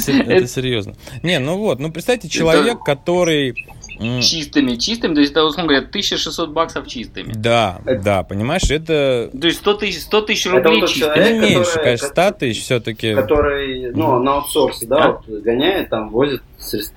[0.48, 0.96] серьезно.
[1.22, 3.54] Не, ну вот, ну представьте, человек, который...
[4.00, 7.34] м, чистыми, чистыми, то есть это, условно говоря, 1600 баксов чистыми.
[7.34, 11.14] Да, да, понимаешь, это То есть 100 тысяч, 100 тысяч Это рублей вот тот чистыми.
[11.16, 13.16] человек, ну, меньше, который- конечно, 100 тысяч все-таки.
[13.16, 15.12] который, ну, на аутсорсе, да, А?
[15.28, 16.42] вот, гоняет, там, возит,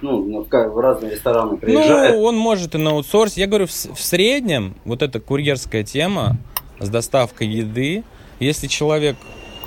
[0.00, 2.14] ну, в разные рестораны приезжает.
[2.14, 3.36] Ну, он может и на аутсорс.
[3.36, 6.36] Я говорю, в, в среднем вот эта курьерская тема
[6.78, 8.04] с доставкой еды,
[8.40, 9.16] если человек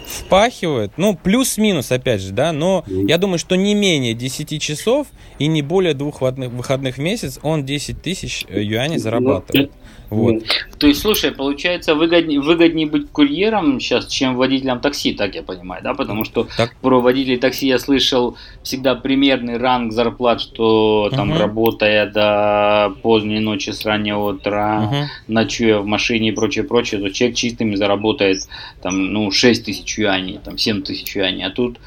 [0.05, 5.07] впахивает, ну, плюс-минус, опять же, да, но я думаю, что не менее 10 часов
[5.39, 9.71] и не более двух выходных, в месяц он 10 тысяч э, юаней зарабатывает.
[10.09, 10.43] Вот.
[10.77, 15.81] То есть, слушай, получается, выгоднее, выгоднее быть курьером сейчас, чем водителем такси, так я понимаю,
[15.83, 15.93] да?
[15.93, 16.75] Потому что Так.
[16.81, 21.37] про водителей такси я слышал всегда примерный ранг зарплат, что там Мгм.
[21.39, 25.05] работая до поздней ночи с раннего утра, Мгм.
[25.27, 28.39] ночуя в машине и прочее, прочее, то человек чистыми заработает
[28.81, 31.77] там, ну, 6 тысяч юаней, там, 7 тысяч юаней, а тут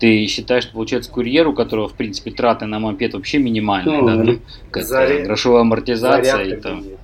[0.00, 4.06] ты считаешь, что получается курьер, у которого, в принципе, траты на мопед вообще минимальные, Ну,
[4.06, 4.38] да, ну, ну,
[4.82, 6.90] заря- грошовая амортизация и Зарядка там, где там, и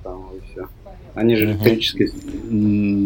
[1.15, 2.11] Они же электрические.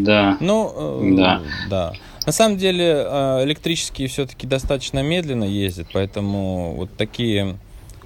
[0.04, 0.38] Да.
[0.40, 1.42] Ну, э, Да.
[1.70, 1.94] да.
[2.26, 7.58] На самом деле э, электрические все-таки достаточно медленно ездят, поэтому вот такие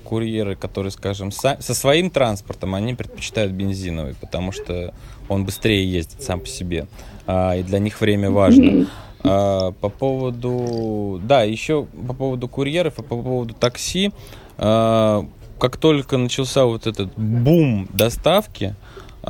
[0.03, 4.93] курьеры, которые, скажем, со своим транспортом, они предпочитают бензиновый, потому что
[5.29, 6.87] он быстрее ездит сам по себе,
[7.27, 8.87] а, и для них время важно.
[9.23, 14.11] А, по поводу, да, еще по поводу курьеров и по поводу такси,
[14.57, 15.25] а,
[15.59, 18.75] как только начался вот этот бум доставки,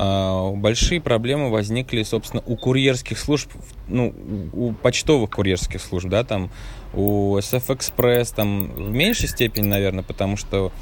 [0.00, 3.50] большие проблемы возникли, собственно, у курьерских служб,
[3.88, 4.14] ну,
[4.52, 6.50] у почтовых курьерских служб, да, там,
[6.94, 10.72] у SF Express, там, в меньшей степени, наверное, потому что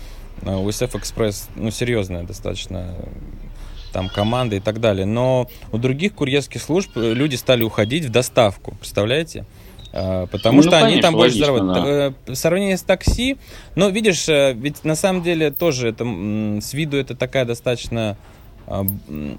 [0.43, 2.95] а, у SF Express, ну, серьезная достаточно
[3.93, 5.07] там команда и так далее.
[5.07, 9.47] Но у других курьерских служб э, люди стали уходить в доставку, представляете?
[9.93, 12.15] А, Потому Ну, что они конечно, там больше зарабатывают.
[12.29, 13.39] Э, В сравнении с такси,
[13.75, 16.05] но видишь, э, ведь на самом деле тоже это
[16.61, 18.17] с виду это такая достаточно а,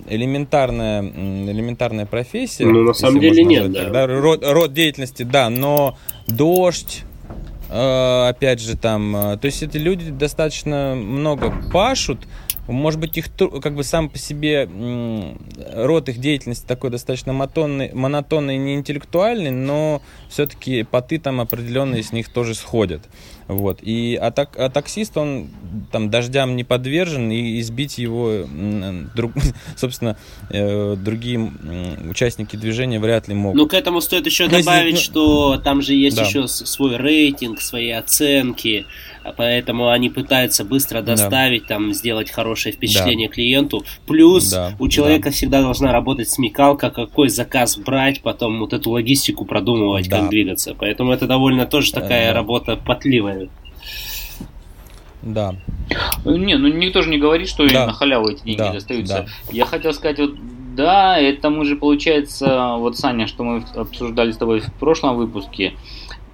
[0.09, 2.65] элементарная, м, элементарная профессия.
[2.65, 4.07] Ну, на самом деле нет, назвать да.
[4.07, 7.03] так, Род, род деятельности, да, но дождь,
[7.69, 12.27] э, опять же, там, э, то есть эти люди достаточно много пашут,
[12.67, 13.29] может быть, их
[13.61, 14.69] как бы сам по себе
[15.73, 22.03] род их деятельности такой достаточно монотонный, монотонный и не интеллектуальный, но все-таки поты там определенные
[22.03, 23.01] с них тоже сходят.
[23.49, 23.79] Вот.
[23.81, 25.47] И, а, так, а таксист, он
[25.91, 28.45] там дождям не подвержен, и избить его,
[29.15, 29.31] друг,
[29.75, 30.17] собственно,
[30.51, 31.51] э, другие
[32.07, 33.57] участники движения вряд ли могут.
[33.57, 36.25] Ну, к этому стоит еще Ну, если- добавить, ну, что там же есть да.
[36.25, 38.85] еще свой рейтинг, свои оценки,
[39.23, 41.15] а поэтому они пытаются быстро Да.
[41.15, 43.83] доставить, там, сделать хорошее впечатление клиенту.
[44.05, 49.45] Плюс Да, у человека всегда должна работать смекалка, какой заказ брать, потом вот эту логистику
[49.45, 50.19] продумывать, Да.
[50.21, 50.75] как двигаться.
[50.77, 52.33] Поэтому это довольно тоже такая да.
[52.35, 53.38] работа потливая.
[55.21, 55.55] Да.
[56.25, 57.87] Не, ну никто же не говорит, что Да.
[57.87, 59.25] на халяву эти деньги Да, достаются.
[59.47, 59.53] да.
[59.53, 60.35] Я хотел сказать, вот
[60.75, 65.73] да, это мы же получается, вот Саня, что мы обсуждали с тобой в прошлом выпуске,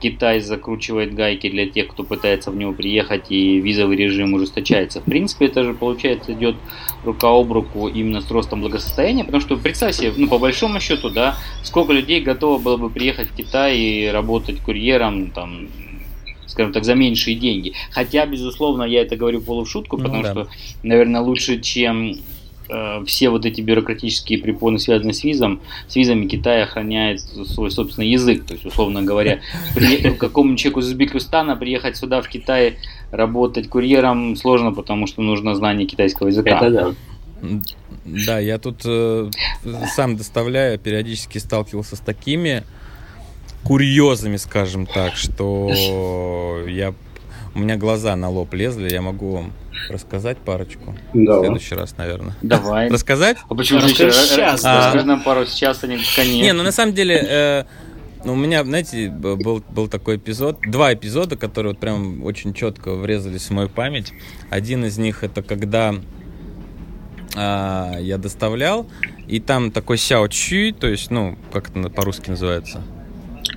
[0.01, 4.99] Китай закручивает гайки для тех, кто пытается в него приехать, и визовый режим ужесточается.
[4.99, 6.57] В принципе, это же, получается, идет
[7.05, 11.09] рука об руку именно с ростом благосостояния, потому что, представь себе, ну, по большому счету,
[11.09, 15.69] да, сколько людей готово было бы приехать в Китай и работать курьером, там,
[16.47, 17.73] скажем так, за меньшие деньги.
[17.91, 20.31] Хотя, безусловно, я это говорю полу в шутку, Ну потому да.
[20.31, 20.47] что,
[20.83, 22.17] наверное, лучше, чем
[22.69, 28.09] э, все вот эти бюрократические препоны, связанные с визом, с визами Китай охраняет свой собственный
[28.09, 28.45] язык.
[28.45, 29.39] То есть, условно говоря,
[29.75, 32.77] при- какому человеку из Узбекистана приехать сюда, в Китай,
[33.11, 36.57] работать курьером сложно, потому что нужно знание китайского языка.
[36.57, 36.93] Это да.
[38.05, 39.29] Да, я тут э,
[39.95, 42.63] сам доставляю, периодически сталкивался с такими
[43.65, 46.93] курьезами, скажем так, что я
[47.55, 49.53] у меня глаза на лоб лезли, я могу вам
[49.89, 50.95] рассказать парочку.
[51.13, 51.39] В Да.
[51.39, 52.35] следующий раз, наверное.
[52.41, 52.89] Давай.
[52.89, 53.37] Рассказать?
[53.49, 54.87] А почему же сейчас, да.
[54.87, 56.43] Расскажи нам пару сейчас, а не конец.
[56.43, 57.63] Не, ну на самом деле, э,
[58.25, 62.93] ну, у меня, знаете, был, был такой эпизод, два эпизода, которые вот прям очень четко
[62.93, 64.11] врезались в мою память.
[64.49, 65.95] Один из них это когда
[67.35, 68.87] а, я доставлял,
[69.27, 72.81] и там такой сяо чуй, то есть, ну, как это по-русски называется?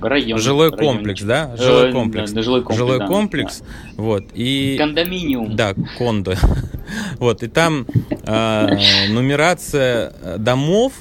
[0.01, 0.39] Район.
[0.39, 0.87] жилой райончик.
[0.87, 1.51] комплекс, да?
[1.53, 2.31] Э, Жилой да, комплекс.
[2.31, 2.77] да, жилой комплекс.
[2.77, 3.63] Жилой да, комплекс,
[3.95, 4.75] вот, и...
[4.77, 4.85] да.
[4.85, 5.55] Кондоминиум.
[5.55, 6.35] Да, кондо.
[7.19, 7.85] Вот, и там
[8.23, 8.77] э,
[9.09, 10.93] нумерация э, домов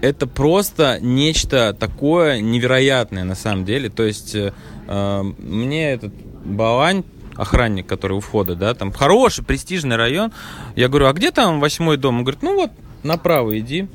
[0.00, 3.90] это просто нечто такое невероятное на самом деле.
[3.90, 4.52] То есть э,
[4.88, 6.12] э, мне этот
[6.44, 7.04] Балань,
[7.36, 10.32] охранник, который у входа, да, там хороший, престижный район.
[10.74, 12.18] Я говорю, а где там восьмой дом?
[12.18, 12.70] Он говорит, ну вот,
[13.02, 13.88] направо иди.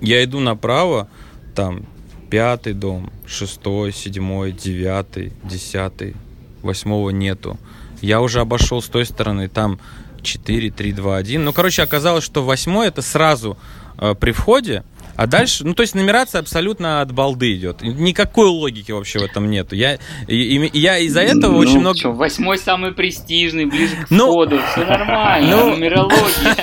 [0.00, 1.08] Я иду направо,
[1.54, 1.86] там
[2.30, 6.14] пятый дом, шестой, седьмой, девятый, десятый,
[6.62, 7.58] восьмого нету.
[8.00, 9.80] Я уже обошел с той стороны, там
[10.22, 11.44] 4, 3, 2, 1.
[11.44, 13.56] Ну, короче, оказалось, что восьмой это сразу
[13.98, 14.84] э, при входе,
[15.18, 17.82] а дальше, ну, то есть нумерация абсолютно от балды идет.
[17.82, 19.74] Никакой логики вообще в этом нету.
[19.74, 21.98] Я, и, я из-за этого Ну, очень много...
[21.98, 24.60] чё, восьмой самый престижный, ближе к Ну, входу.
[24.70, 25.56] Все нормально.
[25.56, 26.56] ну, нумерология.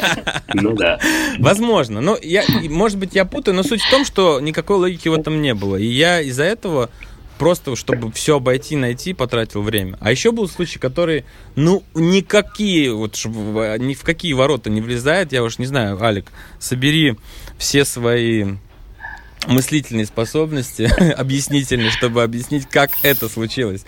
[0.53, 0.99] Ну да.
[1.37, 1.99] Возможно.
[1.99, 5.41] Но я, может быть, я путаю, но суть в том, что никакой логики в этом
[5.41, 5.75] не было.
[5.75, 6.89] И я из-за этого
[7.37, 9.97] просто, чтобы все обойти, найти, потратил время.
[9.99, 11.25] А еще был случай, который,
[11.57, 15.33] ну, никакие, вот, ни в какие ворота не влезает.
[15.33, 16.27] Я уж не знаю, Алик,
[16.59, 17.17] собери
[17.57, 18.45] все свои
[19.47, 20.83] мыслительные способности,
[21.17, 23.85] объяснительные, чтобы объяснить, как это случилось.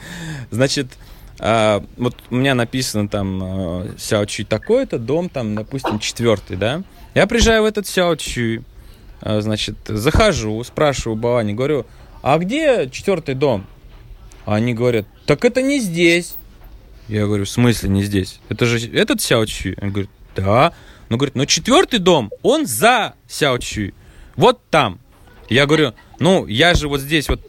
[0.51, 0.87] Значит,
[1.39, 6.83] а, вот у меня написано там а, Сяочи такой-то, дом там, допустим, четвертый, да?
[7.13, 8.63] Я приезжаю в этот Сяочи,
[9.21, 11.85] а, значит, захожу, спрашиваю у Бавани, говорю,
[12.21, 13.65] а где четвертый дом?
[14.45, 16.35] Они говорят, так это не здесь.
[17.07, 18.39] Я говорю, в смысле не здесь?
[18.49, 19.77] Это же этот Сяочи?
[19.81, 20.73] Он говорит, да.
[21.09, 23.93] Ну, говорит, ну четвертый дом, он за Сяочи.
[24.35, 24.99] Вот там.
[25.49, 27.41] Я говорю, ну, я же вот здесь вот...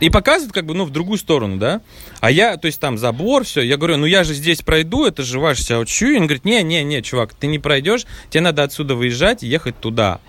[0.00, 1.82] И показывает как бы, ну, в другую сторону, да?
[2.20, 3.60] А я, то есть там забор, все.
[3.60, 6.16] Я говорю, ну, я же здесь пройду, это же ваш Сяочи.
[6.16, 10.20] Он говорит, не-не-не, чувак, ты не пройдешь, тебе надо отсюда выезжать и ехать туда.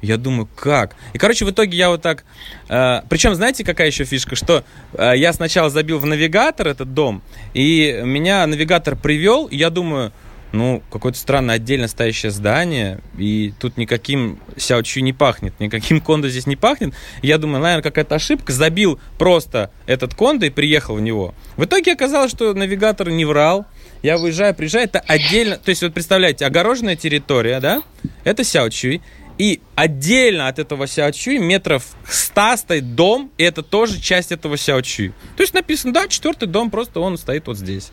[0.00, 0.96] Я думаю, как?
[1.12, 2.24] И, короче, в итоге я вот так...
[2.70, 4.34] э, причем, знаете, какая еще фишка?
[4.34, 9.68] Что э, я сначала забил в навигатор этот дом, и меня навигатор привел, и я
[9.68, 10.12] думаю,
[10.52, 16.46] ну, какое-то странное отдельно стоящее здание, и тут никаким Сяочи не пахнет, никаким кондо здесь
[16.46, 16.94] не пахнет.
[17.22, 18.52] Я думаю, наверное, какая-то ошибка.
[18.52, 21.34] Забил просто этот кондо и приехал в него.
[21.56, 23.66] В итоге оказалось, что навигатор не врал.
[24.02, 25.56] Я выезжаю, приезжаю, это отдельно...
[25.56, 27.82] То есть, вот представляете, огороженная территория, да?
[28.24, 29.02] Это Сяочи.
[29.40, 35.14] И отдельно от этого Сяочи метров 100 стоит дом, и это тоже часть этого Сяочи.
[35.38, 37.90] То есть написано, да, четвертый дом, просто он стоит вот здесь.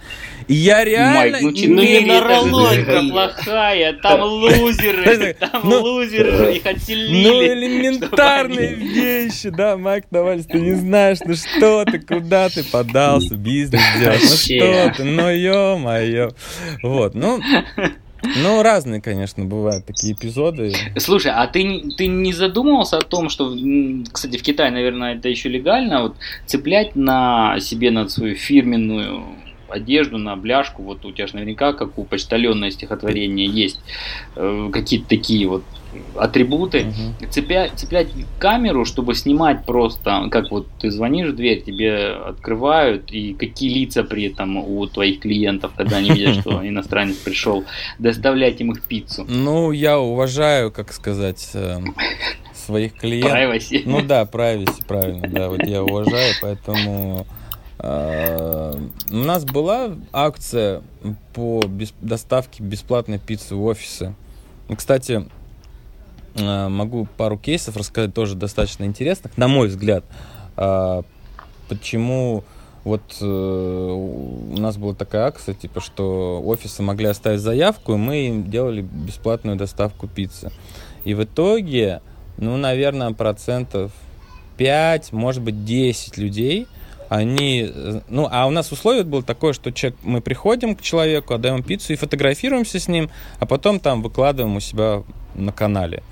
[0.49, 1.39] И я реально...
[1.39, 2.83] Майк, ну не- же нумерология.
[2.83, 7.53] цифра плохая, там лузеры, там Ну, лузеры, их Ну, отселили.
[7.53, 12.65] элементарные чтобы они- вещи, да, Майк Навальный, ты не знаешь, ну что ты, куда ты
[12.65, 16.31] подался, бизнес делать, ну что ты, ну ё-моё.
[16.83, 17.39] Вот, ну,
[18.35, 20.73] Ну, разные, конечно, бывают такие эпизоды.
[20.97, 23.55] Слушай, а ты, ты не задумывался о том, что,
[24.11, 26.15] кстати, в Китае, наверное, это еще легально, вот
[26.45, 29.23] цеплять на себе на свою фирменную
[29.69, 33.79] одежду, на бляшку, вот у тебя же наверняка, как у почтальона стихотворения, есть
[34.35, 35.63] э, какие-то такие вот
[36.15, 37.29] атрибуты, угу.
[37.29, 38.09] цеплять, цеплять
[38.39, 44.03] камеру, чтобы снимать просто, как вот ты звонишь в дверь, тебе открывают, и какие лица
[44.03, 47.63] при этом у твоих клиентов, когда они видят, что иностранец пришел,
[47.99, 49.25] доставлять им их пиццу.
[49.27, 51.79] Ну, я уважаю, как сказать, э,
[52.53, 53.33] своих клиентов.
[53.33, 53.81] Privacy.
[53.85, 57.27] Ну да, privacy, правильно, да, вот я уважаю, поэтому
[57.79, 58.73] э,
[59.11, 60.81] у нас была акция
[61.33, 61.61] по
[62.01, 64.15] доставке бесплатной пиццы в офисы.
[64.75, 65.46] Кстати, Э,
[66.37, 70.03] могу пару кейсов рассказать тоже достаточно интересных, на мой взгляд.
[70.55, 71.03] А,
[71.69, 72.43] почему
[72.87, 78.27] вот э, у нас была такая акция, типа, что офисы могли оставить заявку, и мы
[78.27, 80.51] им делали бесплатную доставку пиццы.
[81.03, 82.01] И в итоге,
[82.37, 83.91] ну, наверное, процентов
[84.55, 86.67] 5, может быть, 10 людей,
[87.09, 87.71] они,
[88.07, 91.91] ну, а у нас условие было такое, что человек, мы приходим к человеку, отдаем пиццу
[91.91, 93.09] и фотографируемся с ним,
[93.39, 95.03] а потом там выкладываем у себя
[95.35, 96.03] на канале.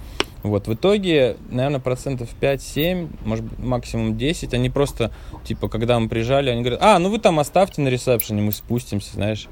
[0.45, 5.11] Вот, в итоге, наверное, процентов 5-7, может быть, максимум 10, они просто,
[5.43, 9.11] типа, когда мы приезжали, они говорят, а, ну вы там оставьте на ресепшене, мы спустимся,
[9.13, 9.47] знаешь.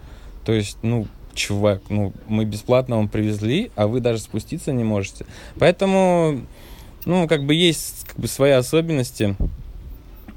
[0.45, 5.25] То есть, ну, чувак, ну, мы бесплатно вам привезли, а вы даже спуститься не можете.
[5.57, 6.41] Поэтому,
[7.05, 9.35] ну, как бы есть как бы свои особенности.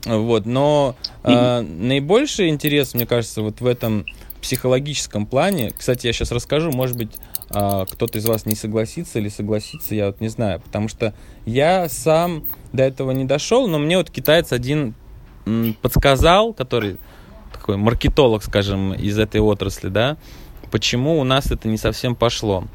[0.06, 4.06] Вот, но э, наибольший интерес, мне кажется, вот в этом
[4.46, 7.10] психологическом плане, кстати, я сейчас расскажу, может быть,
[7.50, 11.14] а, кто-то из вас не согласится или согласится, я вот не знаю, потому что
[11.46, 14.94] я сам до этого не дошел, но мне вот китаец один
[15.82, 16.98] подсказал, который
[17.52, 20.16] такой маркетолог, скажем, из этой отрасли, да,
[20.70, 22.68] почему у нас это не совсем пошло.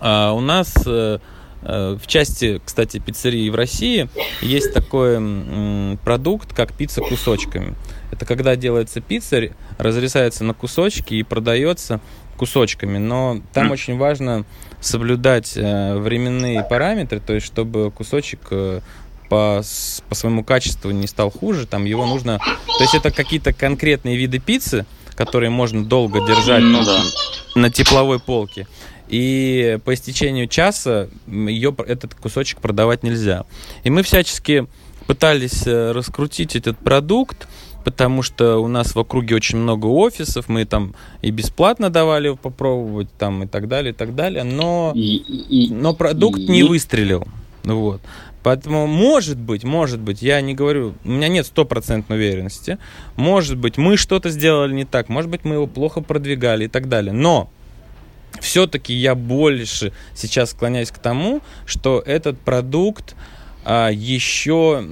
[0.00, 1.18] А у нас э,
[1.62, 4.08] в части, кстати, пиццерии в России
[4.40, 7.74] есть такой продукт, как пицца кусочками.
[8.12, 12.00] Это когда делается пицца, разрезается на кусочки и продается
[12.38, 14.44] кусочками, но там очень важно
[14.80, 18.80] соблюдать э, временные параметры, то есть чтобы кусочек э,
[19.28, 19.62] по,
[20.08, 22.38] по своему качеству не стал хуже, там его нужно...
[22.38, 27.02] То есть это какие-то конкретные виды пиццы, которые можно долго держать ну, да.
[27.56, 28.66] на тепловой полке.
[29.08, 33.46] И по истечению часа ее, этот кусочек продавать нельзя.
[33.84, 34.66] И мы всячески
[35.06, 37.48] пытались э, раскрутить этот продукт,
[37.84, 43.08] потому что у нас в округе очень много офисов, мы там и бесплатно давали попробовать,
[43.18, 47.26] там и так далее, и так далее, но, и, и, но продукт и, не выстрелил.
[47.64, 48.02] Вот.
[48.42, 52.78] Поэтому, может быть, может быть, я не говорю, у меня нет стопроцентной уверенности,
[53.16, 56.88] может быть, мы что-то сделали не так, может быть, мы его плохо продвигали и так
[56.88, 57.50] далее, но
[58.40, 63.14] все-таки я больше сейчас склоняюсь к тому, что этот продукт,
[63.64, 64.82] а еще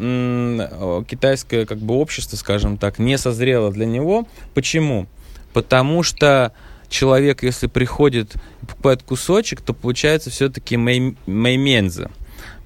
[1.09, 4.27] китайское как бы общество, скажем так, не созрело для него.
[4.55, 5.07] Почему?
[5.53, 6.53] Потому что
[6.89, 12.11] человек, если приходит покупает кусочек, то получается все-таки мейменза.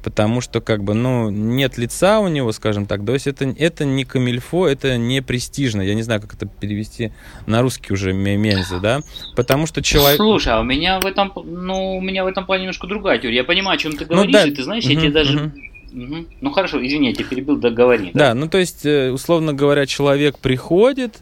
[0.02, 3.04] Потому что, как бы, ну, нет лица у него, скажем так.
[3.04, 5.82] То есть это, это не камильфо, это не престижно.
[5.82, 7.12] Я не знаю, как это перевести
[7.46, 9.00] на русский уже мейменза, да?
[9.36, 10.16] Потому что человек...
[10.16, 13.36] Слушай, а у меня в этом, ну, у меня в этом плане немножко другая теория.
[13.36, 14.46] Я понимаю, о чем ты говоришь, ну, да.
[14.46, 15.52] и ты знаешь, угу, я тебе даже угу
[15.92, 16.26] Угу.
[16.40, 18.10] Ну хорошо, извини, я тебя перебил, договори.
[18.14, 21.18] Да, да ну то есть, э, условно говоря, человек приходит,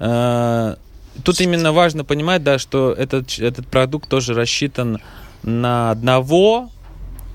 [0.00, 0.76] э,
[1.24, 4.98] тут именно важно понимать, да, что этот, этот продукт тоже рассчитан
[5.42, 6.70] на одного,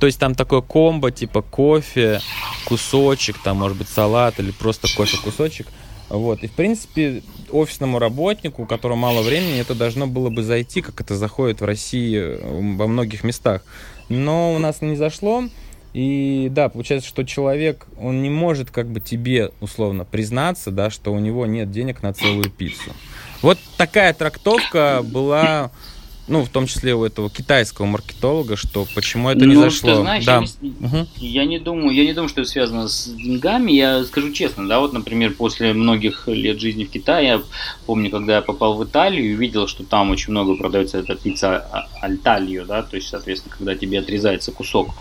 [0.04, 2.20] то есть там такое комбо, типа кофе,
[2.66, 5.68] кусочек, там может быть салат или просто кофе кусочек.
[6.10, 6.44] Вот.
[6.44, 11.00] И, в принципе, офисному работнику, у которого мало времени, это должно было бы зайти, как
[11.00, 13.64] это заходит в России э, во многих местах.
[14.10, 15.46] Но у нас не зашло.
[15.94, 21.14] И да, получается, что человек, он не может как бы тебе условно признаться, да, что
[21.14, 22.92] у него нет денег на целую пиццу.
[23.42, 25.72] Вот такая трактовка была
[26.28, 29.90] ну, в том числе у этого китайского маркетолога, что почему это не ну, зашло.
[29.90, 30.42] Ты знаешь, да.
[30.42, 31.08] я, не, угу.
[31.18, 33.72] я не думаю, я не думаю, что это связано с деньгами.
[33.74, 37.42] Я скажу честно, да, вот, например, после многих лет жизни в Китае, я
[37.86, 41.58] помню, когда я попал в Италию и увидел, что там очень много продается эта пицца
[41.72, 44.92] а, альталио, да, то есть, соответственно, когда тебе отрезается кусок.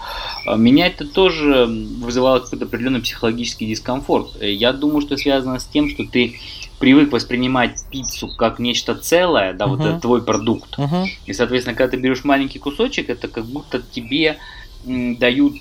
[0.46, 4.42] А, меня это тоже вызывало какой-то определенный психологический дискомфорт.
[4.42, 6.40] Я думаю, что связано с тем, что ты
[6.82, 9.68] привык воспринимать пиццу как нечто целое, да, uh-huh.
[9.68, 10.76] вот это твой продукт.
[10.76, 11.06] Uh-huh.
[11.26, 14.38] И, соответственно, когда ты берешь маленький кусочек, это как будто тебе
[14.84, 15.54] дают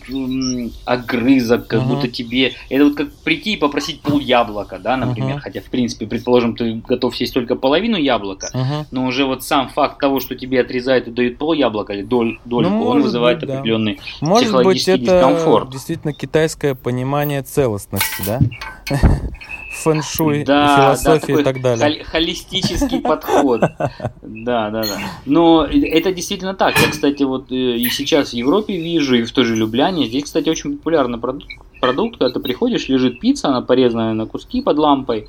[0.85, 1.89] огрызок, как Мгм.
[1.89, 2.53] будто тебе...
[2.69, 5.33] Это вот как прийти и попросить пол яблока, да, например.
[5.33, 5.41] Мгм.
[5.41, 8.87] Хотя, в принципе, предположим, ты готов съесть только половину яблока, Мгм.
[8.89, 12.39] но уже вот сам факт того, что тебе отрезают и дают пол яблока или доль,
[12.45, 13.59] дольку, он Ну, может вызывает быть, да.
[13.59, 15.69] определенный Может быть, психологический это дискомфорт.
[15.69, 18.39] действительно китайское понимание целостности, да?
[19.83, 21.85] Фэншуй, Да, философия да, и так далее.
[22.03, 23.61] хол- холистический подход.
[24.21, 24.97] Да, да, да.
[25.25, 26.79] Но это действительно так.
[26.79, 30.07] Я, кстати, вот э, и сейчас в Европе вижу, и в той же Любляне.
[30.07, 31.47] Здесь, кстати, очень популярный продукт,
[31.81, 35.27] продукт, когда ты приходишь, лежит пицца, она порезанная на куски под лампой,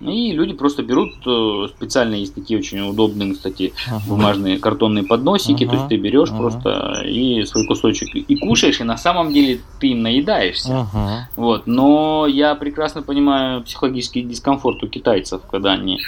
[0.00, 4.02] и люди просто берут, э, специально есть такие очень удобные, кстати, Ага.
[4.06, 6.38] бумажные картонные подносики, то Ага, есть ты берешь ага.
[6.38, 10.86] просто и свой кусочек и кушаешь, и на самом деле ты им наедаешься.
[10.92, 11.28] Ага.
[11.36, 15.98] Вот, но я прекрасно понимаю психологический дискомфорт у китайцев, когда они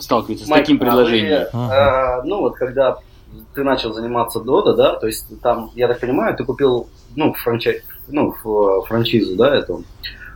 [0.00, 1.46] сталкиваются с Майк, таким а вы, предложением.
[1.52, 2.96] э, ну вот когда
[3.54, 7.82] ты начал заниматься Дода, да, то есть там, я так понимаю, ты купил, ну, франчай,
[8.08, 8.32] ну,
[8.86, 9.84] франшизу, да, эту,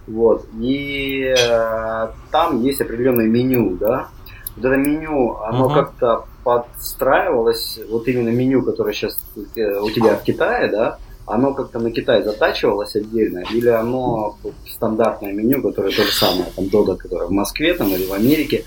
[0.06, 4.08] вот, и э, там есть определенное меню, да,
[4.56, 5.74] вот это меню, оно Мгм.
[5.74, 11.92] как-то подстраивалось, вот именно меню, которое сейчас у тебя в Китае, да, оно как-то на
[11.92, 14.36] Китай затачивалось отдельно, или оно
[14.68, 18.64] стандартное меню, которое то же самое, там Дода, которое в Москве там, или в Америке,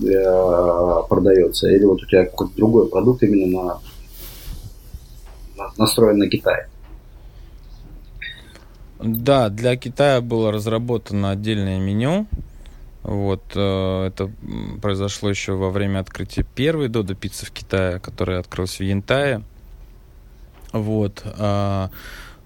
[0.00, 3.46] э, продается, или вот у тебя какой-то другой продукт именно
[5.56, 6.66] на, на- настроен на Китай.
[9.00, 12.26] Да, для Китая было разработано отдельное меню.
[13.04, 14.30] Вот, э, это
[14.82, 19.42] произошло еще во время открытия первой Додо пиццы в Китае, которая открылась в Янтае.
[20.72, 21.22] Вот.
[21.38, 21.88] а,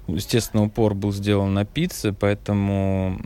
[0.06, 3.18] естественно, упор был сделан на пицце, поэтому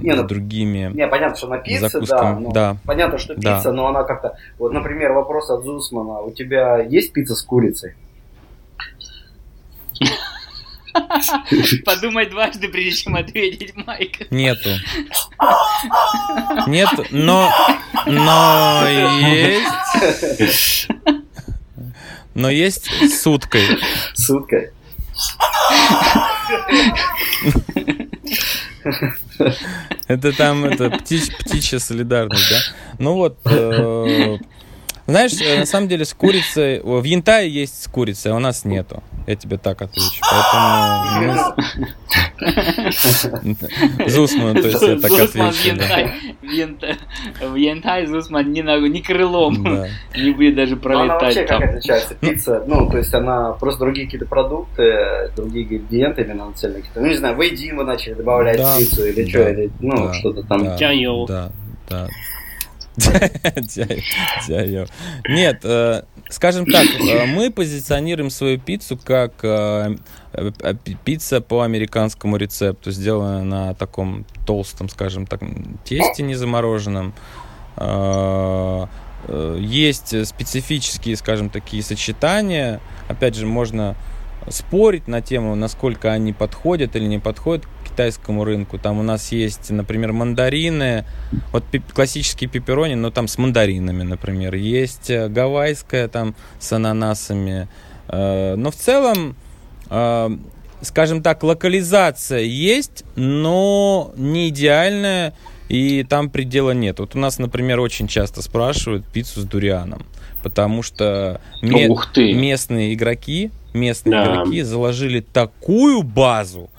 [0.00, 2.40] Не, ну, другими Не, понятно, что на пицце, да, закусками.
[2.44, 3.56] но- Да, понятно, что Да.
[3.56, 7.94] пицца, но она как-то, вот, например, вопрос от Зусмана, у тебя есть пицца с курицей?
[11.84, 14.30] Подумай дважды, прежде чем ответить, Майк.
[14.30, 14.70] Нету.
[16.66, 17.50] Нет, но,
[18.06, 20.88] но есть.
[22.34, 23.78] Но есть с уткой.
[24.14, 24.70] С уткой?
[30.08, 32.58] Это там это птич, птичья солидарность, да?
[32.98, 34.38] Ну вот, э,
[35.10, 38.64] знаешь, э, на самом деле с курицей в Янтае есть с курицей, а у нас
[38.64, 39.02] нету.
[39.26, 40.20] Я тебе так отвечу.
[40.20, 41.54] Поэтому.
[44.08, 45.76] Зусман, то есть я так отвечу.
[47.40, 49.62] в Янтай Зусман ни, ногу- ни крылом
[50.16, 51.62] не будет даже Ну, пролетать как там.
[51.62, 52.14] отличается?
[52.14, 56.78] Пицца, ну, то есть она просто другие какие-то продукты, другие ингредиенты именно нацелены.
[56.78, 57.00] какие-то.
[57.00, 60.64] Ну, не знаю, вы Дима начали добавлять пиццу или что, или, ну, что-то там.
[60.64, 61.26] Да, Чайо.
[61.26, 61.50] Да.
[65.28, 69.96] Нет, э, скажем так, э, мы позиционируем свою пиццу как э,
[70.32, 75.40] э, э, пи- пицца по американскому рецепту, сделанная на таком толстом, скажем так,
[75.84, 77.14] тесте незамороженном.
[77.76, 78.86] Э,
[79.28, 82.80] э, Есть специфические, скажем, такие сочетания.
[83.08, 83.94] Опять же, можно
[84.48, 88.78] спорить на тему, насколько они подходят или не подходят китайскому рынку.
[88.78, 91.04] Там у нас есть, например, мандарины,
[91.52, 94.54] вот пи- классические пепперони, но там с мандаринами, например.
[94.54, 97.68] Есть э, гавайская там с ананасами.
[98.08, 99.36] Э, Но в целом,
[99.90, 100.30] э,
[100.82, 105.34] скажем так, локализация есть, но не идеальная,
[105.68, 106.98] и там предела нет.
[106.98, 110.04] Вот у нас, например, очень часто спрашивают пиццу с дурианом,
[110.42, 111.86] потому что ме-
[112.34, 114.24] местные игроки, местные Да.
[114.34, 116.70] игроки заложили такую базу,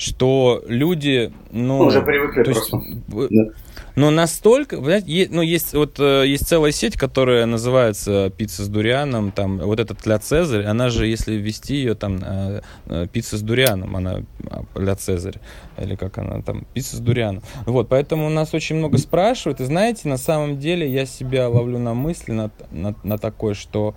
[0.00, 2.88] что люди, ну, уже привыкли то есть, просто.
[3.08, 3.52] в- Да.
[3.96, 9.30] но настолько, знаете, ну есть вот э, есть целая сеть, которая называется пицца с дурианом,
[9.30, 13.42] там вот этот ля Цезарь, она же, если ввести ее там э, э, пицца с
[13.42, 15.38] дурианом, она а, ля Цезарь
[15.78, 17.42] или как она там пицца с дурианом.
[17.66, 21.78] Вот, поэтому у нас очень много спрашивают, и знаете, на самом деле я себя ловлю
[21.78, 23.94] на мысли на, на, на такое, что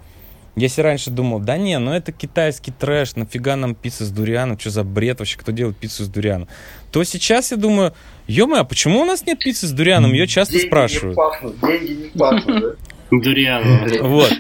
[0.56, 4.70] если раньше думал, да не, ну это китайский трэш, нафига нам пицца с дурианом, что
[4.70, 6.48] за бред вообще, кто делает пиццу с дурианом,
[6.92, 7.94] то сейчас я думаю,
[8.28, 10.12] ё а почему у нас нет пиццы с дурианом?
[10.14, 11.16] Ее часто Деньги спрашивают.
[11.16, 12.68] не пахнут, деньги не пахнут, да?
[13.12, 13.64] Дуриан.
[14.02, 14.32] Вот,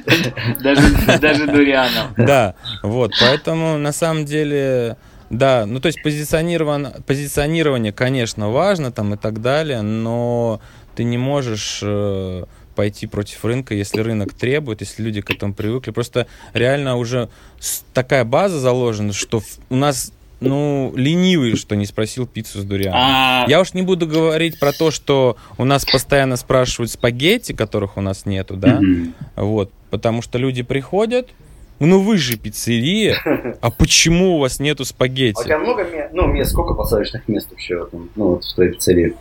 [0.61, 2.14] Даже, даже дурианом.
[2.18, 4.97] да, вот, поэтому на самом деле,
[5.30, 10.59] да, ну то есть позиционирован- позиционирование, конечно, важно там и так далее, но
[10.95, 12.45] ты не можешь э,
[12.76, 15.92] пойти против рынка, если рынок требует, если люди к этому привыкли.
[15.92, 17.30] Просто реально уже
[17.94, 23.00] такая база заложена, что у нас, ну, ленивый, что не спросил пиццу с дурианом.
[23.02, 27.98] А, Я уж не буду говорить про то, что у нас постоянно спрашивают спагетти, которых
[27.98, 28.80] у нас нету, да,
[29.36, 31.30] вот, потому что люди приходят,
[31.80, 33.18] ну вы же пиццерия,
[33.62, 35.44] а почему у вас нету А у спагетти?
[35.44, 39.16] тебя много мест, ну, мест, сколько посадочных мест вообще, ну, вот в твоей пиццерии?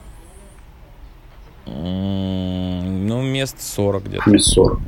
[1.67, 4.31] Ну, мест 40 где-то.
[4.31, 4.81] Мест 40.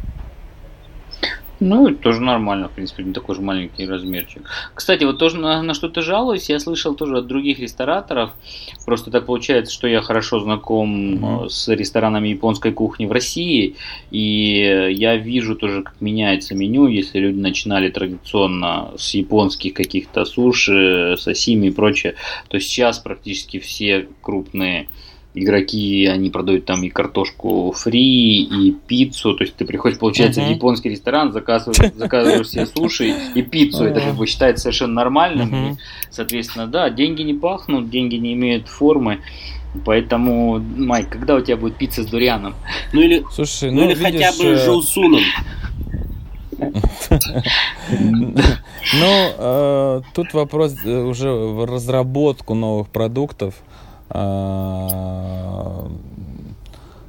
[1.60, 4.42] Ну, это тоже нормально, в принципе, не такой же маленький размерчик.
[4.74, 8.32] Кстати, вот тоже на, на что ты жалуюсь, я слышал тоже от других рестораторов.
[8.84, 13.76] Просто так получается, что я хорошо знаком э, с ресторанами японской кухни в России,
[14.10, 21.16] и я вижу тоже, как меняется меню, если люди начинали традиционно с японских каких-то суши,
[21.18, 22.16] сосими и прочее,
[22.48, 24.88] то сейчас практически все крупные
[25.34, 30.50] игроки, они продают там и картошку фри, и пиццу, то есть ты приходишь, получается, Мгм.
[30.50, 35.48] в японский ресторан, заказываешь, заказываешь себе суши и пиццу, это как бы считается совершенно нормальным,
[35.48, 35.72] Мгм.
[35.72, 35.76] и,
[36.10, 39.20] соответственно, да, деньги не пахнут, деньги не имеют формы,
[39.84, 42.54] поэтому, Майк, когда у тебя будет пицца с дурианом?
[42.92, 45.20] Ну или, Слушай, ну, ну, или хотя видишь, бы э, Жоусуном.
[49.00, 53.54] Ну, э, тут вопрос э, уже в разработку новых продуктов.
[54.10, 55.88] А,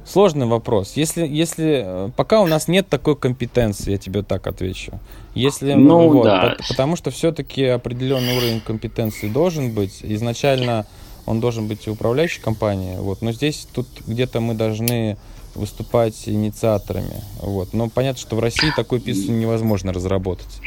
[0.04, 0.92] Сложный вопрос.
[0.94, 4.92] Если, если э, пока у нас нет такой компетенции, я тебе так отвечу.
[5.34, 6.54] Если, Ну, вот, да.
[6.56, 9.98] по- потому что все-таки определенный уровень компетенции должен быть.
[10.04, 10.86] Изначально
[11.26, 12.96] он должен быть и управляющей компанией.
[12.98, 13.20] Вот.
[13.20, 15.16] Но здесь тут где-то мы должны
[15.56, 17.20] выступать инициаторами.
[17.42, 17.74] Вот.
[17.74, 20.60] Но понятно, что в России такой пиццу невозможно разработать.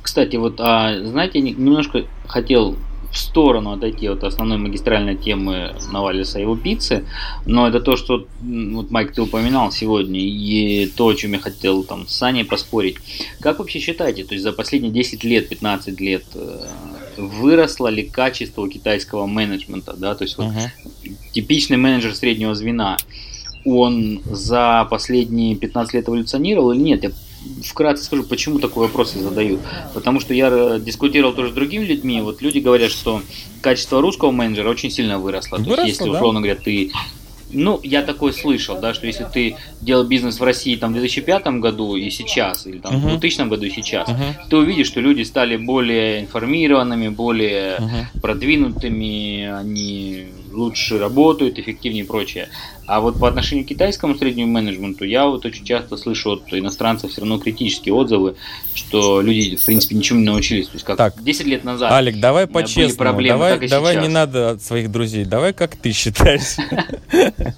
[0.00, 2.76] Кстати, вот, а, знаете, не- немножко хотел
[3.10, 7.04] в сторону отойти от основной магистральной темы Навалиса и его пиццы,
[7.44, 11.82] но это то, что вот Майк ты упоминал сегодня, и то, о чем я хотел
[11.82, 12.96] там с Саней поспорить.
[13.40, 16.66] Как вообще считаете, то есть за последние 10 лет, 15 лет э,
[17.16, 21.16] выросло ли качество китайского менеджмента, да, то есть вот Мгм.
[21.32, 22.96] типичный менеджер среднего звена,
[23.64, 27.02] он за последние 15 лет эволюционировал или нет?
[27.02, 27.10] Я
[27.64, 29.62] вкратце скажу, почему такой вопрос я задаю.
[29.94, 33.22] Потому что я э, дискутировал тоже с другими людьми, вот люди говорят, что
[33.60, 35.58] качество русского менеджера очень сильно выросло.
[35.58, 36.18] То Выросло, есть, если, да.
[36.18, 36.90] условно говоря, ты
[37.52, 41.46] ну, я такое слышал, да, что если ты делал бизнес в России там в 2005
[41.58, 43.08] году и сейчас, или там в Мгм.
[43.10, 44.36] 2000 году и сейчас, Мгм.
[44.48, 48.06] ты увидишь, что люди стали более информированными, более Мгм.
[48.20, 52.48] продвинутыми, они лучше работают, эффективнее и прочее.
[52.86, 57.10] А вот по отношению к китайскому среднему менеджменту я вот очень часто слышу от иностранцев
[57.10, 58.36] все равно критические отзывы,
[58.74, 60.66] что люди, в принципе, ничему не научились.
[60.66, 61.22] То есть как Так.
[61.22, 61.92] 10 лет назад.
[61.92, 62.96] Алик, давай по-честному.
[62.96, 64.02] проблемы, давай давай сейчас.
[64.02, 65.24] не надо от своих друзей.
[65.24, 66.56] Давай как ты считаешь.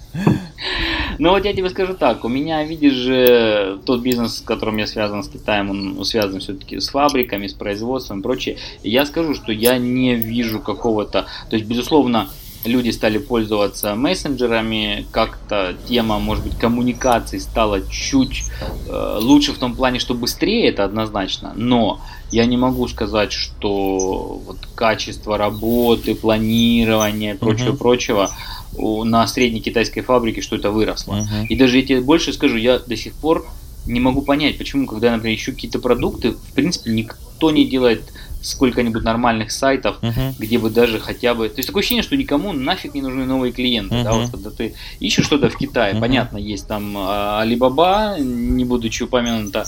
[1.19, 4.87] Ну вот я тебе скажу так, у меня, видишь же, тот бизнес, с которым я
[4.87, 8.57] связан с Китаем, он связан все-таки с фабриками, с производством и прочее.
[8.83, 11.27] Я скажу, что я не вижу какого-то...
[11.49, 12.29] То есть, безусловно,
[12.65, 18.43] люди стали пользоваться мессенджерами, как-то тема, может быть, коммуникаций стала чуть
[18.87, 22.01] э, лучше в том плане, что быстрее, это однозначно, но
[22.31, 27.77] я не могу сказать, что вот качество работы, планирования и прочего, Мгм.
[27.77, 28.31] прочего
[28.75, 31.15] у- на средней китайской фабрике, что это выросло.
[31.15, 31.45] Мгм.
[31.49, 33.45] И даже я тебе больше скажу, я до сих пор
[33.85, 38.01] не могу понять, почему, когда я, например, ищу какие-то продукты, в принципе, никто не делает
[38.43, 40.35] сколько-нибудь нормальных сайтов, Мгм.
[40.37, 41.47] где бы даже хотя бы...
[41.47, 44.03] То есть такое ощущение, что никому нафиг не нужны новые клиенты.
[44.03, 44.21] Да, Мгм.
[44.23, 46.01] вот когда ты ищешь что-то в Китае, Мгм.
[46.01, 49.65] понятно, есть там а, Alibaba, не будучи упомянута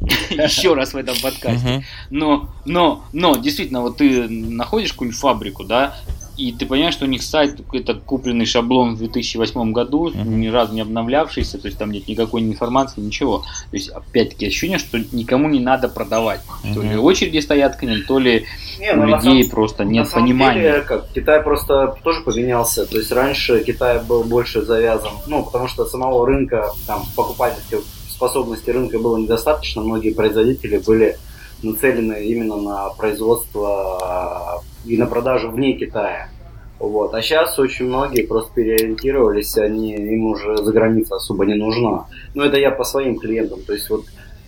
[0.30, 1.84] еще раз в этом подкасте.
[2.10, 5.96] Но, но, но, действительно, вот ты находишь какую-нибудь фабрику, да,
[6.36, 10.40] и ты понимаешь, что у них сайт какой-то купленный шаблон в 2008 году, Мгм.
[10.40, 13.38] ни разу не обновлявшийся, то есть там нет никакой информации, ничего.
[13.70, 16.40] То есть, опять-таки, ощущение, что никому не надо продавать.
[16.74, 18.44] То ли очереди стоят к ним, то ли
[18.78, 20.60] Не, у ну, людей самом- просто на нет самом понимания.
[20.62, 22.86] деле, как, Китай просто тоже поменялся.
[22.86, 27.80] То есть раньше Китай был больше завязан, ну, потому что самого рынка, там, покупательской
[28.10, 29.82] способности рынка было недостаточно.
[29.82, 31.18] Многие производители были
[31.62, 36.28] нацелены именно на производство э, и на продажу вне Китая.
[36.78, 37.14] Вот.
[37.14, 42.06] А сейчас очень многие просто переориентировались, они, им уже за граница особо не нужна.
[42.34, 43.62] Ну, это я по своим клиентам.
[43.62, 44.04] То есть вот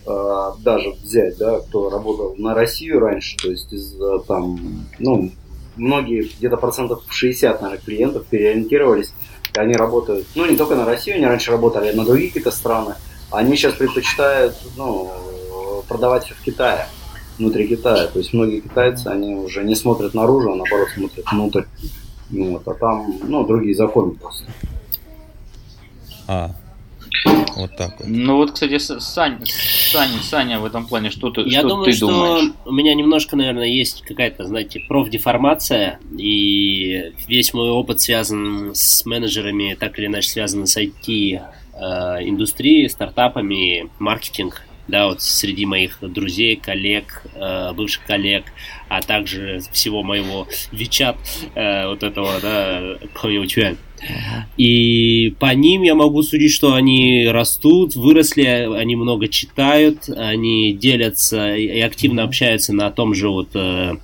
[0.07, 4.59] э, даже взять, да, кто работал на Россию раньше, то есть из э, там,
[4.99, 5.31] ну,
[5.77, 9.15] многие, где-то процентов 60, наверное, клиентов переориентировались,
[9.57, 12.95] они работают, ну, не только на Россию, они раньше работали на другие какие-то страны,
[13.31, 15.11] они сейчас предпочитают, ну,
[15.89, 16.87] продавать все в Китае,
[17.39, 18.07] внутри Китая.
[18.07, 21.63] То есть многие китайцы, они уже не смотрят наружу, а наоборот смотрят внутрь.
[22.31, 24.45] Ну, Вот, а там, ну, другие законы просто.
[26.27, 26.51] А,
[27.57, 28.07] вот так вот.
[28.07, 31.93] Ну вот, кстати, Сань, Саня, Саня в этом плане, что ты, Я что думаю, ты
[31.93, 32.53] что думаешь?
[32.67, 39.77] у меня немножко, наверное, есть какая-то, знаете, профдеформация, и весь мой опыт связан с менеджерами,
[39.79, 41.41] так или иначе связан с IT,
[41.73, 41.79] э,
[42.29, 44.63] индустрией, стартапами, маркетинг.
[44.89, 48.45] Да, вот среди моих друзей, коллег, э, бывших коллег,
[48.89, 51.17] а также всего моего Вичат,
[51.55, 53.77] э, вот этого, да, Пхойочуэн.
[54.57, 61.55] И по ним я могу судить, что они растут, выросли, они много читают, они делятся
[61.55, 63.97] и активно общаются на том же вот э,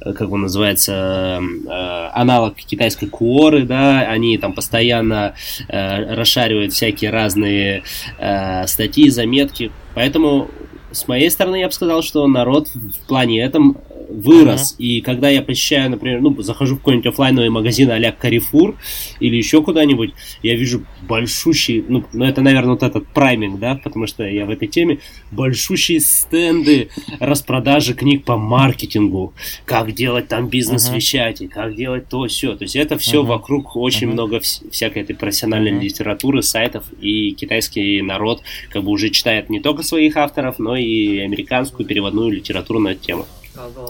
[0.00, 5.34] как он называется, э, аналог китайской куоры, да, они там постоянно
[5.68, 7.82] э, расшаривают всякие разные
[8.18, 10.48] э, статьи, заметки, поэтому
[10.92, 13.78] с моей стороны я бы сказал, что народ в плане этом
[14.10, 14.74] вырос.
[14.74, 14.84] Uh-huh.
[14.84, 18.76] И когда я посещаю, например, ну, захожу в какой-нибудь офлайновый магазин а-ля Carrefour
[19.20, 24.06] или еще куда-нибудь, я вижу большущий, ну, ну, это, наверное, вот этот прайминг, да, потому
[24.06, 24.98] что я в этой теме,
[25.30, 29.32] большущие стенды распродажи книг по маркетингу,
[29.64, 32.54] как делать там бизнес-вещати, как делать то, все.
[32.56, 33.26] То есть это все uh-huh.
[33.26, 34.12] вокруг очень uh-huh.
[34.12, 35.80] много вс- всякой этой профессиональной uh-huh.
[35.80, 41.18] литературы, сайтов, и китайский народ как бы уже читает не только своих авторов, но и
[41.18, 43.26] американскую переводную литературу на эту тему.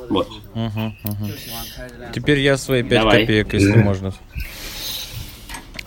[0.08, 0.28] Вот.
[0.54, 1.30] Угу, угу.
[2.14, 3.20] Теперь я свои 5 Давай.
[3.20, 4.12] копеек, если можно.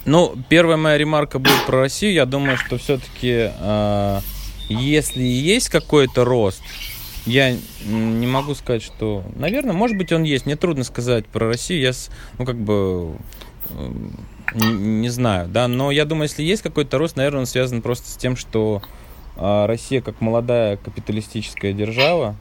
[0.05, 2.13] Ну, первая моя ремарка будет про Россию.
[2.13, 4.19] Я думаю, что все-таки, э, а,
[4.67, 6.61] если есть какой-то рост,
[7.25, 7.55] я
[7.85, 9.23] не могу сказать, что...
[9.35, 10.45] Наверное, может быть, он есть.
[10.45, 11.81] Мне трудно сказать про Россию.
[11.81, 11.91] Я,
[12.37, 13.15] ну, как бы...
[14.53, 18.09] Не, не знаю, да, но я думаю, если есть какой-то рост, наверное, он связан просто
[18.09, 18.81] с тем, что
[19.37, 22.35] э, Россия как молодая капиталистическая держава,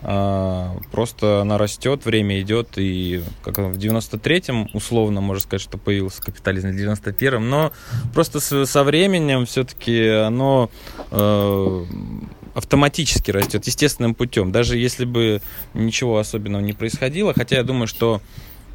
[0.00, 6.70] просто она растет, время идет, и как в 93-м, условно, можно сказать, что появился капитализм
[6.70, 7.72] в 91-м, но
[8.14, 10.70] просто со временем все-таки оно
[11.10, 11.84] э,
[12.54, 15.40] автоматически растет, естественным путем, даже если бы
[15.74, 18.20] ничего особенного не происходило, хотя я думаю, что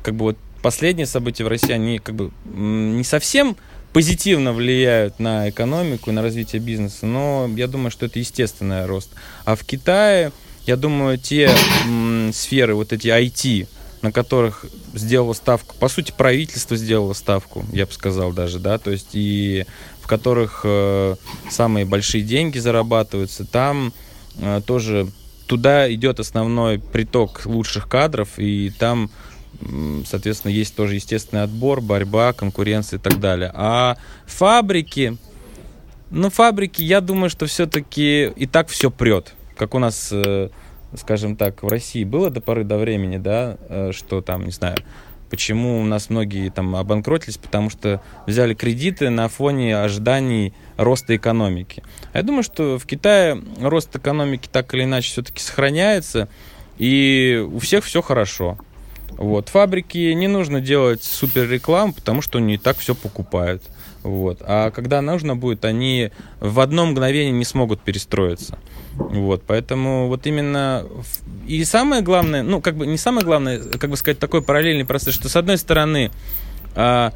[0.04, 3.56] как бы вот последние события в России, они как бы не совсем
[3.94, 9.12] позитивно влияют на экономику и на развитие бизнеса, но я думаю, что это естественный рост.
[9.46, 10.32] А в Китае
[10.66, 11.52] я думаю, те
[11.86, 13.68] м, сферы, вот эти IT,
[14.02, 18.92] на которых сделало ставку, по сути, правительство сделало ставку, я бы сказал даже, да, то
[18.92, 19.66] есть и
[20.02, 21.16] в которых э,
[21.50, 23.94] самые большие деньги зарабатываются, там
[24.38, 25.08] э, тоже
[25.48, 29.10] туда идет основной приток лучших кадров, и там,
[30.06, 33.52] соответственно, есть тоже естественный отбор, борьба, конкуренция и так далее.
[33.54, 35.18] А фабрики,
[36.10, 40.50] ну, фабрики, я думаю, что все-таки и так все прет как у нас, э,
[40.96, 44.78] скажем так, в России было до поры до времени, да, э, что там, не знаю,
[45.30, 51.82] почему у нас многие там обанкротились, потому что взяли кредиты на фоне ожиданий роста экономики.
[52.12, 56.28] А я думаю, что в Китае рост экономики так или иначе все-таки сохраняется,
[56.78, 58.60] и у всех все хорошо.
[59.18, 59.50] Вот.
[59.50, 63.64] Фабрики не нужно делать супер рекламу, потому что они и так все покупают.
[64.04, 64.40] Вот.
[64.42, 68.60] А когда нужно будет, они в одно мгновение не смогут перестроиться.
[68.96, 70.86] Вот, поэтому вот именно...
[71.48, 75.14] И самое главное, ну, как бы не самое главное, как бы сказать, такой параллельный процесс,
[75.14, 76.12] что с одной стороны,
[76.76, 77.10] э,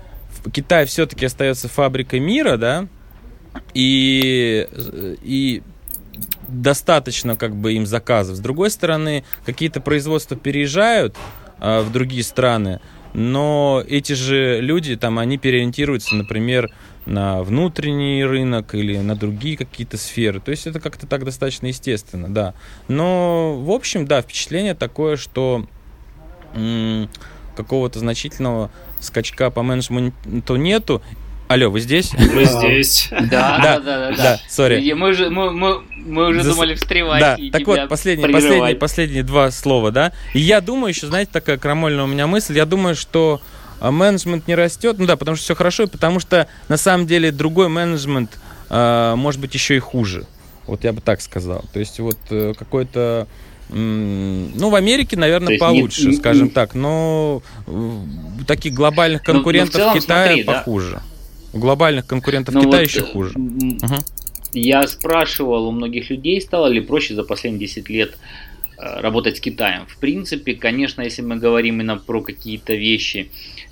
[0.51, 2.87] Китай все-таки остается фабрикой мира, да,
[3.73, 4.67] и,
[5.21, 5.61] и
[6.47, 8.37] достаточно как бы им заказов.
[8.37, 11.15] С другой стороны, какие-то производства переезжают
[11.59, 12.79] э, в другие страны,
[13.17, 16.69] но эти же люди, там, они переориентируются, например,
[17.07, 20.39] на внутренний рынок или на другие какие-то сферы.
[20.39, 22.53] То есть это как-то так достаточно естественно, да.
[22.87, 25.65] Но, в общем, да, впечатление такое, что
[27.55, 31.01] какого-то значительного скачка по менеджменту нету.
[31.47, 32.11] Алло, вы здесь?
[32.13, 33.07] Мы здесь.
[33.09, 34.39] Да, да, да, да.
[34.49, 34.91] Сори.
[34.93, 37.21] Мы же, мы, мы, мы уже думали встревать.
[37.21, 40.11] Да, так вот, последние, последние, последние два слова, да.
[40.33, 43.41] И я думаю, еще, знаете, такая крамольная у меня мысль, я думаю, что
[43.79, 47.07] а, менеджмент не растет, ну да, потому что все хорошо, и потому что на самом
[47.07, 48.37] деле другой менеджмент
[48.69, 50.25] э, может быть еще и хуже.
[50.65, 51.63] Вот я бы так сказал.
[51.71, 53.27] То есть вот э, какой-то
[53.69, 57.41] ну, в Америке, наверное, получше, не, скажем не, так, но
[58.47, 60.91] таких глобальных конкурентов но, но целом, Китая смотри, похуже.
[60.93, 61.16] Да?
[61.53, 63.37] У глобальных конкурентов ну, Китая вот, еще хуже.
[63.37, 63.95] Угу.
[64.53, 68.17] Я спрашивал у многих людей, стало ли проще за последние 10 лет
[68.77, 69.85] работать с Китаем.
[69.87, 73.29] В принципе, конечно, если мы говорим именно про какие-то вещи,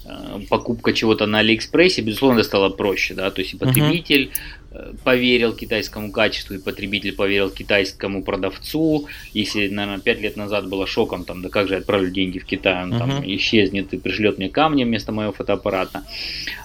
[0.07, 4.29] Э, покупка чего-то на Алиэкспрессе, безусловно, стало проще, да, то есть и потребитель
[4.69, 4.97] uh-huh.
[5.03, 11.25] поверил китайскому качеству, и потребитель поверил китайскому продавцу, если, наверное, 5 лет назад было шоком,
[11.25, 12.99] там, да как же я отправлю деньги в Китай, он uh-huh.
[12.99, 16.03] там исчезнет и пришлет мне камни вместо моего фотоаппарата.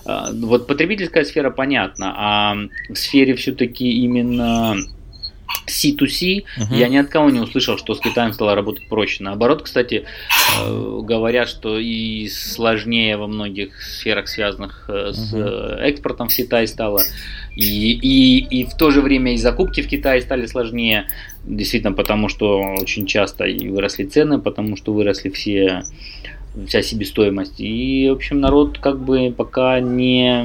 [0.04, 2.56] Вот потребительская сфера понятна, а
[2.90, 4.76] в сфере все-таки именно
[5.66, 6.74] C2C, Мгм.
[6.74, 9.22] я ни от кого не услышал, что с Китаем стало работать проще.
[9.22, 10.04] Наоборот, кстати,
[10.62, 16.66] э, говорят, что и сложнее во многих сферах, связанных э, с э, экспортом в Китай
[16.66, 17.02] стало.
[17.56, 21.06] И, и, и в то же время и закупки в Китае стали сложнее.
[21.44, 25.84] Действительно, потому что очень часто и выросли цены, потому что выросли все
[26.66, 27.60] вся себестоимость.
[27.60, 30.42] И, в общем, народ как бы пока не...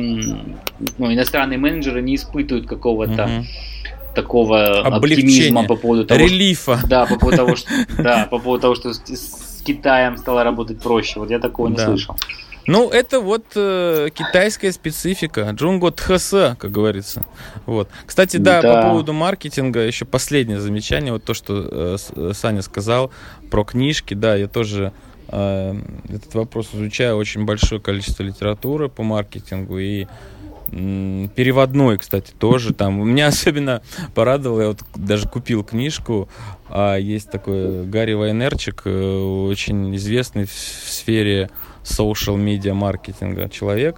[0.97, 3.45] Ну, иностранные менеджеры не испытывают какого-то Мгм.
[4.15, 6.79] Такого оптимизма по поводу того, что Релифа.
[6.87, 10.79] да, по поводу того, что, да, по поводу того, что с, с Китаем стало работать
[10.79, 11.19] проще.
[11.19, 11.85] Вот я такого не Да.
[11.85, 12.15] слышал.
[12.67, 15.47] Ну, это вот э, китайская специфика.
[15.51, 17.23] Джунго тхэсэ, как говорится.
[17.67, 17.89] Вот.
[18.07, 18.81] Кстати, да, Да.
[18.81, 21.13] по поводу маркетинга, еще последнее замечание.
[21.13, 23.11] Вот то, что э, э, Саня сказал
[23.51, 24.15] про книжки.
[24.15, 24.93] Да, я тоже
[25.27, 25.75] э,
[26.09, 27.17] этот вопрос изучаю.
[27.17, 29.77] Очень большое количество литературы по маркетингу.
[29.77, 30.07] И
[30.75, 33.07] переводной, кстати, тоже там.
[33.09, 33.81] Меня особенно
[34.13, 36.27] порадовало, я вот даже купил книжку.
[36.69, 39.17] а, Есть такой Гарри Вайнерчик, э,
[39.49, 41.49] очень известный в сфере
[41.83, 43.97] social media маркетинга человек.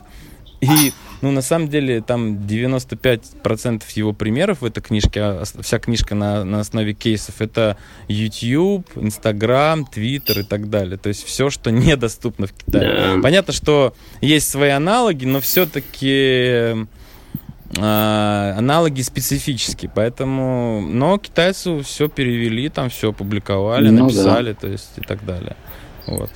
[0.61, 0.91] И,
[1.21, 6.43] ну, на самом деле, там 95% его примеров в этой книжке, а вся книжка на,
[6.43, 10.97] на основе кейсов, это YouTube, Instagram, Twitter и так далее.
[10.97, 13.15] То есть все, что недоступно в Китае.
[13.15, 13.21] Да.
[13.21, 16.87] Понятно, что есть свои аналоги, но все-таки
[17.75, 24.03] аналоги специфические, поэтому, но китайцы все перевели, там все опубликовали, Ну да.
[24.03, 25.57] написали, то есть и так далее.
[26.05, 26.31] Вот.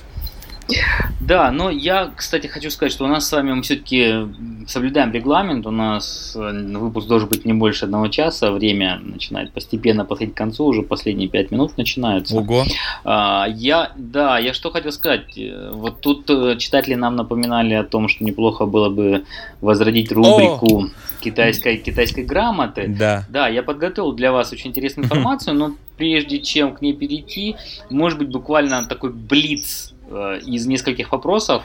[1.20, 4.28] Да, но я, кстати, хочу сказать, что у нас с вами мы все-таки
[4.66, 5.66] соблюдаем регламент.
[5.66, 8.50] У нас э, выпуск должен быть не больше одного часа.
[8.50, 12.36] Время начинает постепенно подходить к концу, уже последние пять минут начинаются.
[12.36, 12.64] Ого.
[13.04, 15.36] А, я, да, я что хотел сказать.
[15.36, 19.24] Э, Вот тут э, читатели нам напоминали о том, что неплохо было бы
[19.60, 20.90] возродить рубрику
[21.20, 22.86] китайской, китайской грамоты.
[22.88, 23.24] Да.
[23.28, 27.56] Да, я подготовил для вас очень интересную информацию, но прежде чем к ней перейти,
[27.90, 29.92] может быть, буквально такой блиц
[30.44, 31.64] из нескольких вопросов,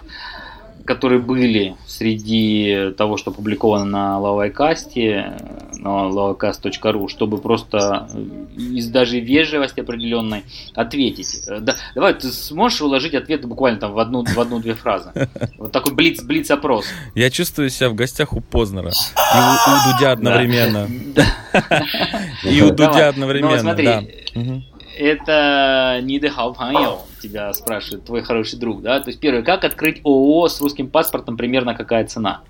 [0.85, 5.33] которые были среди того, что опубликовано на Лавайкасте,
[5.73, 10.43] на lavacast.ru, чтобы просто э, из даже вежливости определенной
[10.73, 11.43] ответить.
[11.47, 15.11] Э, Да, давай, ты сможешь уложить ответы буквально там в одну, в одну-две фразы?
[15.57, 16.85] Вот такой блиц, блиц-опрос.
[17.15, 18.89] Я чувствую себя в гостях у Познера.
[18.91, 20.87] И у, у Дудя одновременно.
[22.43, 24.03] И у Дудя одновременно, да.
[24.97, 28.99] Это не Дехау Паньяо, тебя спрашивает твой хороший друг, да?
[28.99, 32.41] То есть первое, как открыть ООО с русским паспортом, примерно какая цена?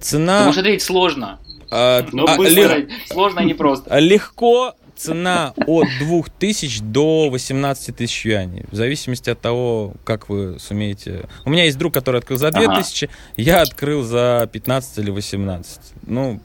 [0.00, 0.44] Цена...
[0.46, 1.38] можешь ответить сложно.
[1.70, 2.78] а, Ну, а, быстро.
[2.78, 3.96] лег- Сложно, а не просто.
[3.98, 8.64] Легко цена от 2000 до 18 тысяч юаней.
[8.70, 11.28] В зависимости от того, как вы сумеете...
[11.44, 12.58] У меня есть друг, который открыл за Ага.
[12.66, 15.80] 2000, я открыл за 15 или 18.
[16.06, 16.40] Ну,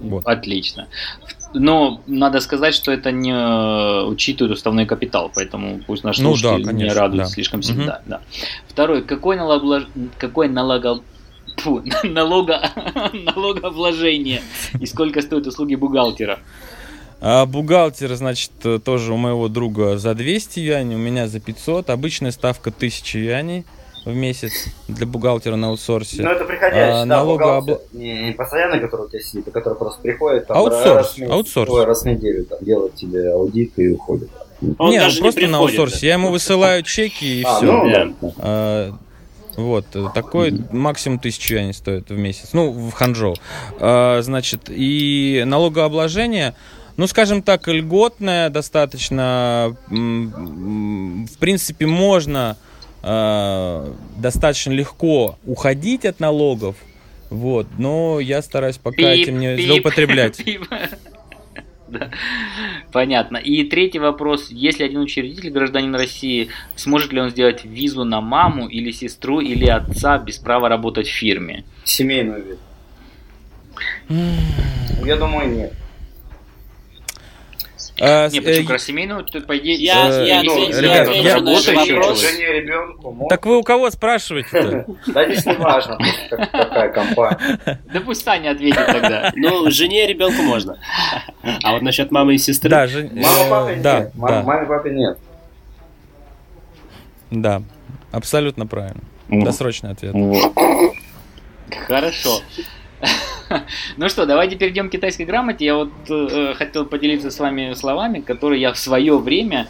[0.00, 0.26] вот.
[0.26, 0.88] Отлично.
[1.54, 6.38] Но надо сказать, что это не э, учитывает уставной капитал, поэтому пусть наши Ну да,
[6.38, 7.34] слушатели не конечно, радуются да.
[7.34, 7.86] слишком сильно.
[7.86, 8.20] Да, да.
[8.68, 9.84] Второй, какой налоглож...
[10.18, 11.02] какой налого...
[11.58, 12.70] Фу, налога...
[13.12, 14.42] налогообложение
[14.78, 16.40] и сколько стоят услуги бухгалтера?
[17.20, 21.88] А бухгалтер, значит, э, тоже у моего друга за 200 юаней, у меня за 500.
[21.90, 23.64] Обычная ставка 1000 юаней
[24.06, 24.52] в месяц
[24.88, 26.22] для бухгалтера на аутсорсе.
[26.22, 27.80] Ну, это приходящий, А, да, бухгалтер.
[27.92, 31.32] Не, не постоянный, который у тебя сидит, а который просто приходит там, Аутсорс, раз, месяц,
[31.32, 31.70] аутсорс.
[31.70, 34.30] ой, раз в неделю там, делает тебе аудит и уходит.
[34.78, 36.06] Он не, даже он просто на приходит, аутсорсе.
[36.06, 37.66] Я ему высылаю чеки и а, все.
[37.66, 38.32] ну, Да.
[38.38, 38.92] А,
[39.56, 42.50] Вот, такой максимум тысячу юаней стоит в месяц.
[42.52, 43.34] Ну, в Ханчжоу.
[43.80, 46.54] А, Значит, и налогообложение,
[46.96, 49.76] ну, скажем так, льготное достаточно.
[49.88, 52.56] В принципе, можно
[53.08, 56.74] а, достаточно легко уходить от налогов.
[57.30, 60.36] Вот, но я стараюсь пока Пип, этим не пип, злоупотреблять.
[60.44, 60.66] пип.
[61.88, 62.10] Да.
[62.90, 63.36] Понятно.
[63.36, 64.50] И третий вопрос.
[64.50, 69.66] Если один учредитель гражданин России, сможет ли он сделать визу на маму или сестру или
[69.66, 71.64] отца без права работать в фирме?
[71.84, 72.58] Семейную вид.
[75.04, 75.72] Я думаю, нет.
[77.98, 78.68] А, Не, э, почему?
[78.68, 82.14] Как семейную, то, по идее, Я, Э, я, ну, отвечу- ребят, я я-.
[82.14, 83.26] Жене ребенку.
[83.30, 84.84] Так вы у кого спрашиваете-то?
[85.06, 85.98] Да здесь не важно,
[86.30, 87.80] какая компания.
[87.92, 89.32] Да пусть Саня ответит тогда.
[89.34, 90.78] Ну, жене и ребенку можно.
[91.62, 92.68] А вот насчет мамы и сестры.
[92.68, 94.14] Да, Жень- Мама, э, папе да, нет.
[94.14, 95.18] Маме, нет.
[97.30, 97.62] Да,
[98.12, 99.00] абсолютно правильно.
[99.28, 100.14] Досрочный ответ.
[101.88, 102.40] Хорошо.
[103.96, 105.64] Ну что, давайте перейдем к китайской грамоте.
[105.64, 109.68] Я вот э, хотел поделиться с вами словами, которые я в свое время,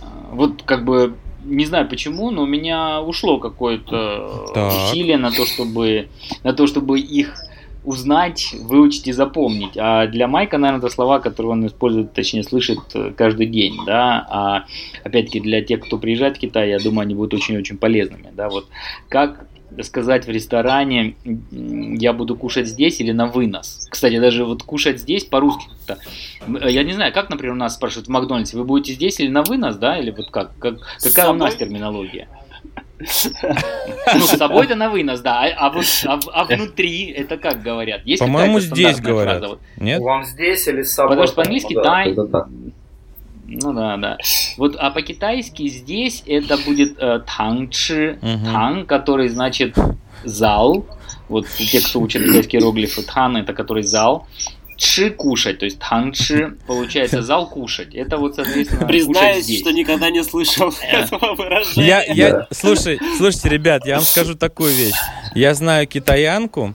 [0.00, 4.72] э, вот как бы, не знаю почему, но у меня ушло какое-то Так.
[4.72, 6.08] усилие на то, чтобы,
[6.44, 7.34] на то, чтобы их
[7.84, 9.76] узнать, выучить и запомнить.
[9.76, 14.24] А для Майка, наверное, это слова, которые он использует, точнее, слышит э, каждый день, да.
[14.30, 14.64] А
[15.02, 18.48] опять-таки для тех, кто приезжает в Китай, я думаю, они будут очень-очень полезными, да.
[18.48, 18.68] Вот
[19.08, 19.46] как
[19.82, 21.14] сказать в ресторане,
[21.50, 23.86] я буду кушать здесь или на вынос.
[23.90, 25.66] Кстати, даже вот кушать здесь по-русски.
[26.46, 29.42] Я не знаю, как, например, у нас спрашивают в Макдональдсе, вы будете здесь или на
[29.42, 30.56] вынос, да, или вот как?
[30.58, 32.28] как какая у нас терминология?
[34.14, 35.42] Ну, с собой это на вынос, да.
[35.42, 38.02] А, а, вот, а, а внутри это как говорят?
[38.04, 39.38] Есть По-моему, здесь говорят.
[39.38, 39.48] Фраза?
[39.48, 39.60] Вот.
[39.76, 40.00] Нет?
[40.00, 41.10] Вам здесь или с собой?
[41.10, 42.14] Потому что по-английски тай...
[43.46, 44.18] Ну да, да.
[44.56, 48.44] Вот, а по-китайски здесь это будет э, танчи, угу.
[48.44, 49.76] тан, который значит
[50.24, 50.86] зал.
[51.28, 54.26] Вот те, кто учат китайские иероглифы, тан это который зал.
[54.76, 57.94] Чи кушать, то есть танчи, получается зал кушать.
[57.94, 61.86] Это вот, соответственно, Признаюсь, что никогда не слышал этого выражения.
[61.86, 64.96] Я, я, слушай, слушайте, ребят, я вам скажу такую вещь.
[65.34, 66.74] Я знаю китаянку,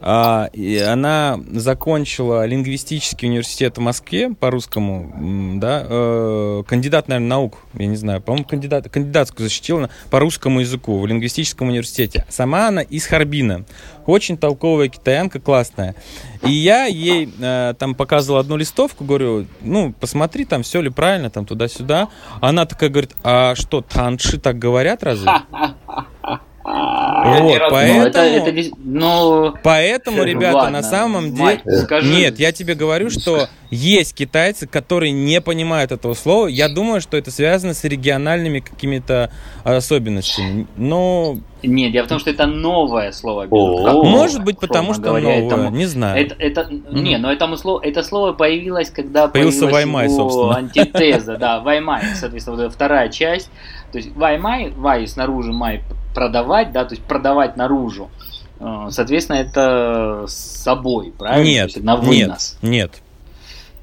[0.00, 7.86] и она закончила лингвистический университет в Москве по русскому, да, э, кандидат, наверное, наук, я
[7.86, 12.26] не знаю, по-моему, кандидат, кандидатскую защитила по русскому языку в лингвистическом университете.
[12.28, 13.64] Сама она из Харбина.
[14.04, 15.96] Очень толковая китаянка, классная.
[16.42, 21.30] И я ей э, там показывал одну листовку, говорю, ну, посмотри, там все ли правильно,
[21.30, 22.08] там туда-сюда.
[22.40, 25.30] Она такая говорит, а что, танши так говорят разве?
[26.68, 32.12] Вот, поэтому, это, это, ну, поэтому, ребята, ладно, на самом деле, скажи.
[32.12, 36.48] нет, я тебе говорю, что есть китайцы, которые не понимают этого слова.
[36.48, 39.30] Я думаю, что это связано с региональными какими-то
[39.62, 40.66] особенностями.
[40.76, 43.46] Но нет, дело в том, что это новое слово.
[43.48, 46.20] Может быть, потому что говоря, новое, этому, не знаю.
[46.20, 47.00] Это, это, mm-hmm.
[47.00, 50.56] Не, но этому слово, это слово появилось, когда Появился Ваймай, собственно.
[50.56, 53.50] антитеза, да, Ваймай, соответственно, вот вторая часть.
[53.92, 55.82] То есть Ваймай, Вай снаружи, Май
[56.16, 58.10] продавать, да, то есть продавать наружу.
[58.58, 61.44] Э, соответственно, это с собой, правильно?
[61.44, 62.56] Нет, на вынос.
[62.62, 63.02] Нет,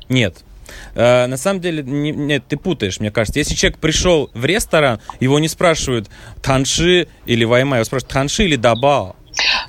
[0.10, 0.44] нет, нет.
[0.96, 3.38] Э, на самом деле, не, нет, ты путаешь, мне кажется.
[3.38, 6.10] Если человек пришел в ресторан, его не спрашивают
[6.42, 9.16] танши или ваймай, его спрашивают танши или дабао.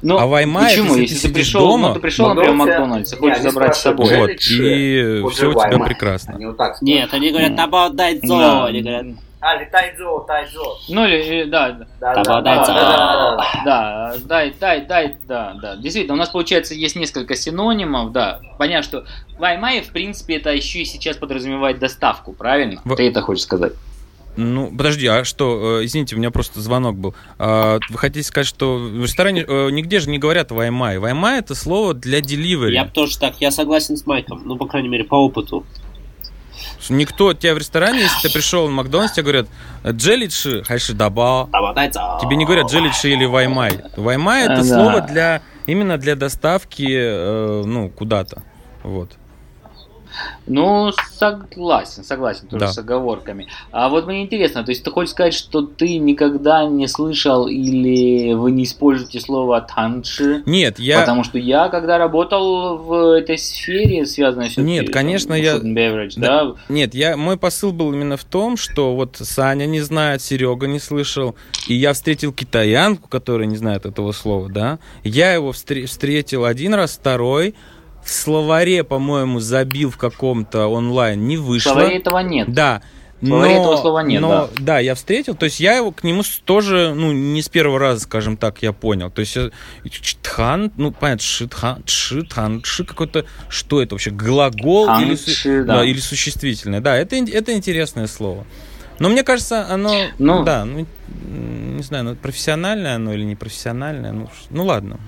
[0.02, 0.94] Ну, а Ваймай, почему?
[0.96, 3.80] Если, если ты пришел, дома, ну, ты пришел, например, в Макдональдс, и хочешь забрать с
[3.80, 4.14] собой.
[4.18, 6.34] Вот, и все у тебя прекрасно.
[6.34, 9.06] Они вот Нет, они говорят, табао дай зо, они говорят,
[9.44, 10.78] а, или тайдзо, тайдзо.
[10.88, 15.76] Ну или, да, да, да, да, да, да, дай, дай, дай, да, да.
[15.76, 18.40] Действительно, у нас, получается, есть несколько синонимов, да.
[18.58, 19.04] Понятно, что
[19.38, 22.80] Ваймай, в принципе, это еще и сейчас подразумевает доставку, правильно?
[22.86, 22.96] В...
[22.96, 23.74] Ты это хочешь сказать?
[24.36, 27.14] Ну, подожди, а что, э, извините, у меня просто звонок был.
[27.38, 30.98] А, вы хотите сказать, что в ресторане э, нигде же не говорят ваймай.
[30.98, 32.72] Ваймай это слово для delivery.
[32.72, 35.64] Я тоже так, я согласен с Майком, ну, по крайней мере, по опыту.
[36.88, 39.46] Никто тебя в ресторане, если ты пришел в Макдональдс, тебе говорят
[39.86, 41.48] джеличи, хайши даба.
[42.20, 43.80] Тебе не говорят джеличи или ваймай.
[43.96, 48.42] Ваймай это слово для именно для доставки, э, ну, куда-то.
[48.82, 49.10] Вот.
[50.46, 52.72] Ну, согласен, согласен, тоже да.
[52.72, 53.48] с оговорками.
[53.70, 58.34] А вот мне интересно, то есть ты хочешь сказать, что ты никогда не слышал или
[58.34, 60.42] вы не используете слово танши?
[60.46, 61.00] Нет, я...
[61.00, 64.56] Потому что я, когда работал в этой сфере, связанной с...
[64.56, 65.56] Нет, конечно, я...
[65.56, 66.44] Beverage, да.
[66.44, 66.54] да?
[66.68, 67.16] Нет, я...
[67.16, 71.34] мой посыл был именно в том, что вот Саня не знает, Серега не слышал,
[71.68, 74.78] и я встретил китаянку, которая не знает этого слова, да.
[75.02, 77.54] Я его встретил один раз, второй,
[78.04, 81.70] в словаре, по-моему, забил в каком-то онлайн, не вышло.
[81.70, 82.52] В словаре этого нет.
[82.52, 82.82] Да.
[83.22, 84.48] но, этого слова нет, но, да.
[84.60, 88.00] Да, я встретил, то есть я его к нему тоже, ну, не с первого раза,
[88.00, 89.10] скажем так, я понял.
[89.10, 89.38] То есть
[89.88, 95.76] чтхан, ну, понятно, шитхан, шитхан, ши какой-то, что это вообще, глагол Хан, или, ши, да.
[95.76, 96.80] Да, или существительное.
[96.80, 98.44] Да, это, это интересное слово.
[98.98, 104.30] Но мне кажется, оно, ну, да, ну, не знаю, ну, профессиональное оно или непрофессиональное, ну,
[104.50, 105.00] ну ладно.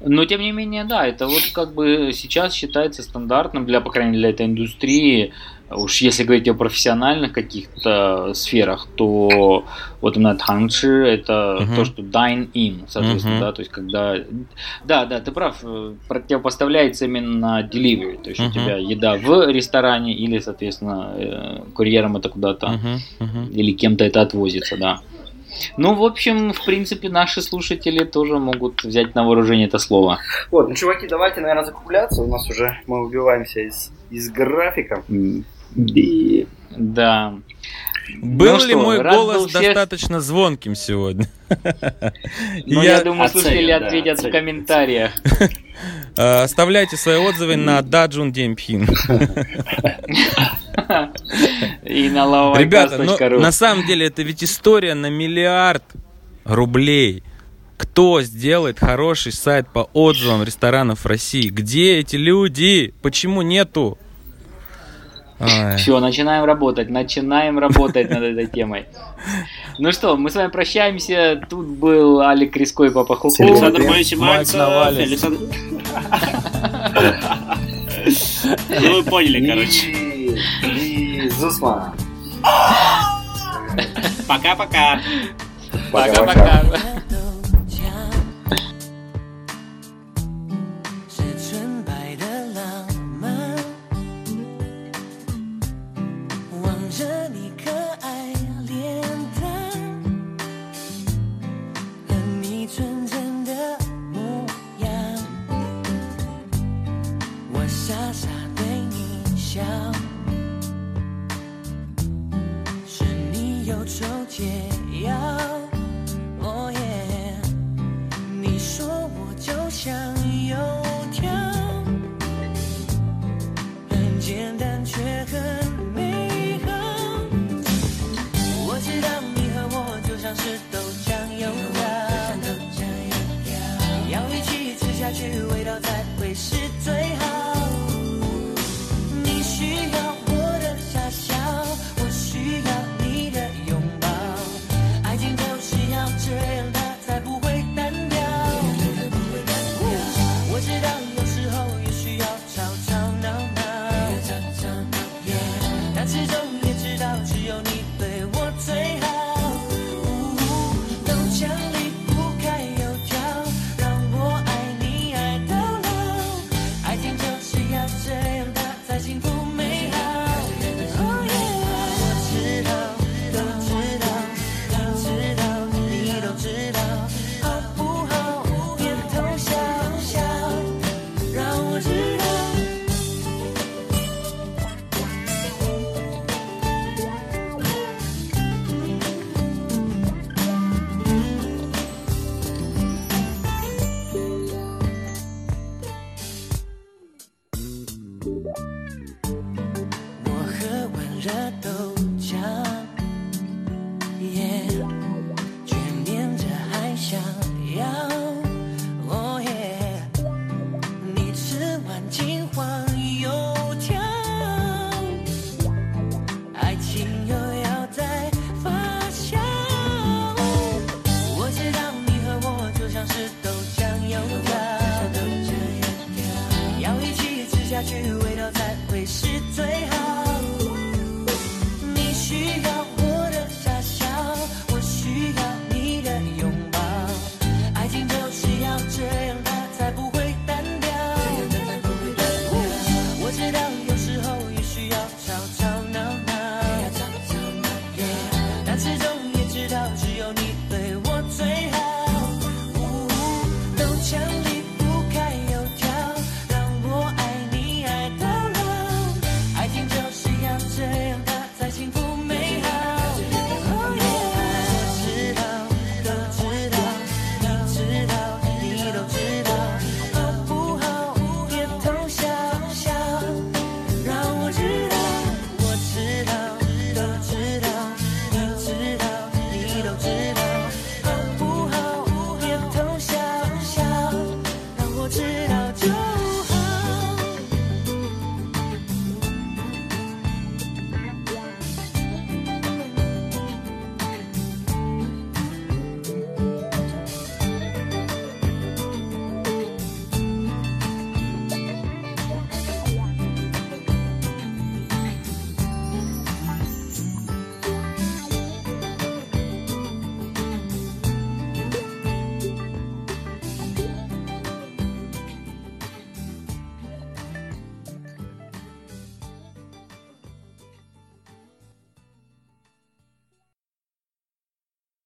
[0.00, 4.12] Но тем не менее, да, это вот как бы сейчас считается стандартным для, по крайней
[4.12, 5.32] мере, для этой индустрии.
[5.70, 9.64] Уж если говорить о профессиональных каких-то сферах, то
[10.00, 11.76] вот именно танши это uh-huh.
[11.76, 13.40] то, что dine in, соответственно, uh-huh.
[13.40, 14.16] да, то есть когда,
[14.86, 15.62] да, да, ты прав,
[16.08, 18.48] противопоставляется именно delivery, то есть uh-huh.
[18.48, 22.98] у тебя еда в ресторане или, соответственно, э, курьером это куда-то uh-huh.
[23.20, 23.52] Uh-huh.
[23.52, 25.00] или кем-то это отвозится, да.
[25.76, 30.18] Ну, в общем, в принципе, наши слушатели тоже могут взять на вооружение это слово.
[30.50, 32.22] Вот, ну, чуваки, давайте, наверное, закругляться.
[32.22, 35.02] У нас уже мы убиваемся из, из графика.
[36.70, 37.34] Да.
[38.22, 39.62] Был ну ли что, мой голос всех...
[39.62, 41.28] достаточно звонким сегодня?
[42.66, 44.30] Ну, я, я думаю, слушатели да, ответят оценим.
[44.30, 45.12] в комментариях.
[46.16, 48.88] Э, оставляйте свои отзывы на Даджун Демпхин.
[51.84, 55.84] И на Ребята, ну, на самом деле это ведь история на миллиард
[56.44, 57.22] рублей.
[57.76, 61.48] Кто сделает хороший сайт по отзывам ресторанов России?
[61.48, 62.92] Где эти люди?
[63.02, 63.98] Почему нету?
[65.76, 68.86] Все, начинаем работать, начинаем работать над этой темой.
[69.78, 71.40] Ну что, мы с вами прощаемся.
[71.48, 73.44] Тут был Алик Криско и Папа Хуху.
[73.44, 74.60] Александр Борисович Мальцев.
[78.68, 79.94] Ну вы поняли, короче
[80.62, 81.94] и Зусмана.
[84.26, 85.00] Пока-пока.
[85.92, 86.62] Пока-пока.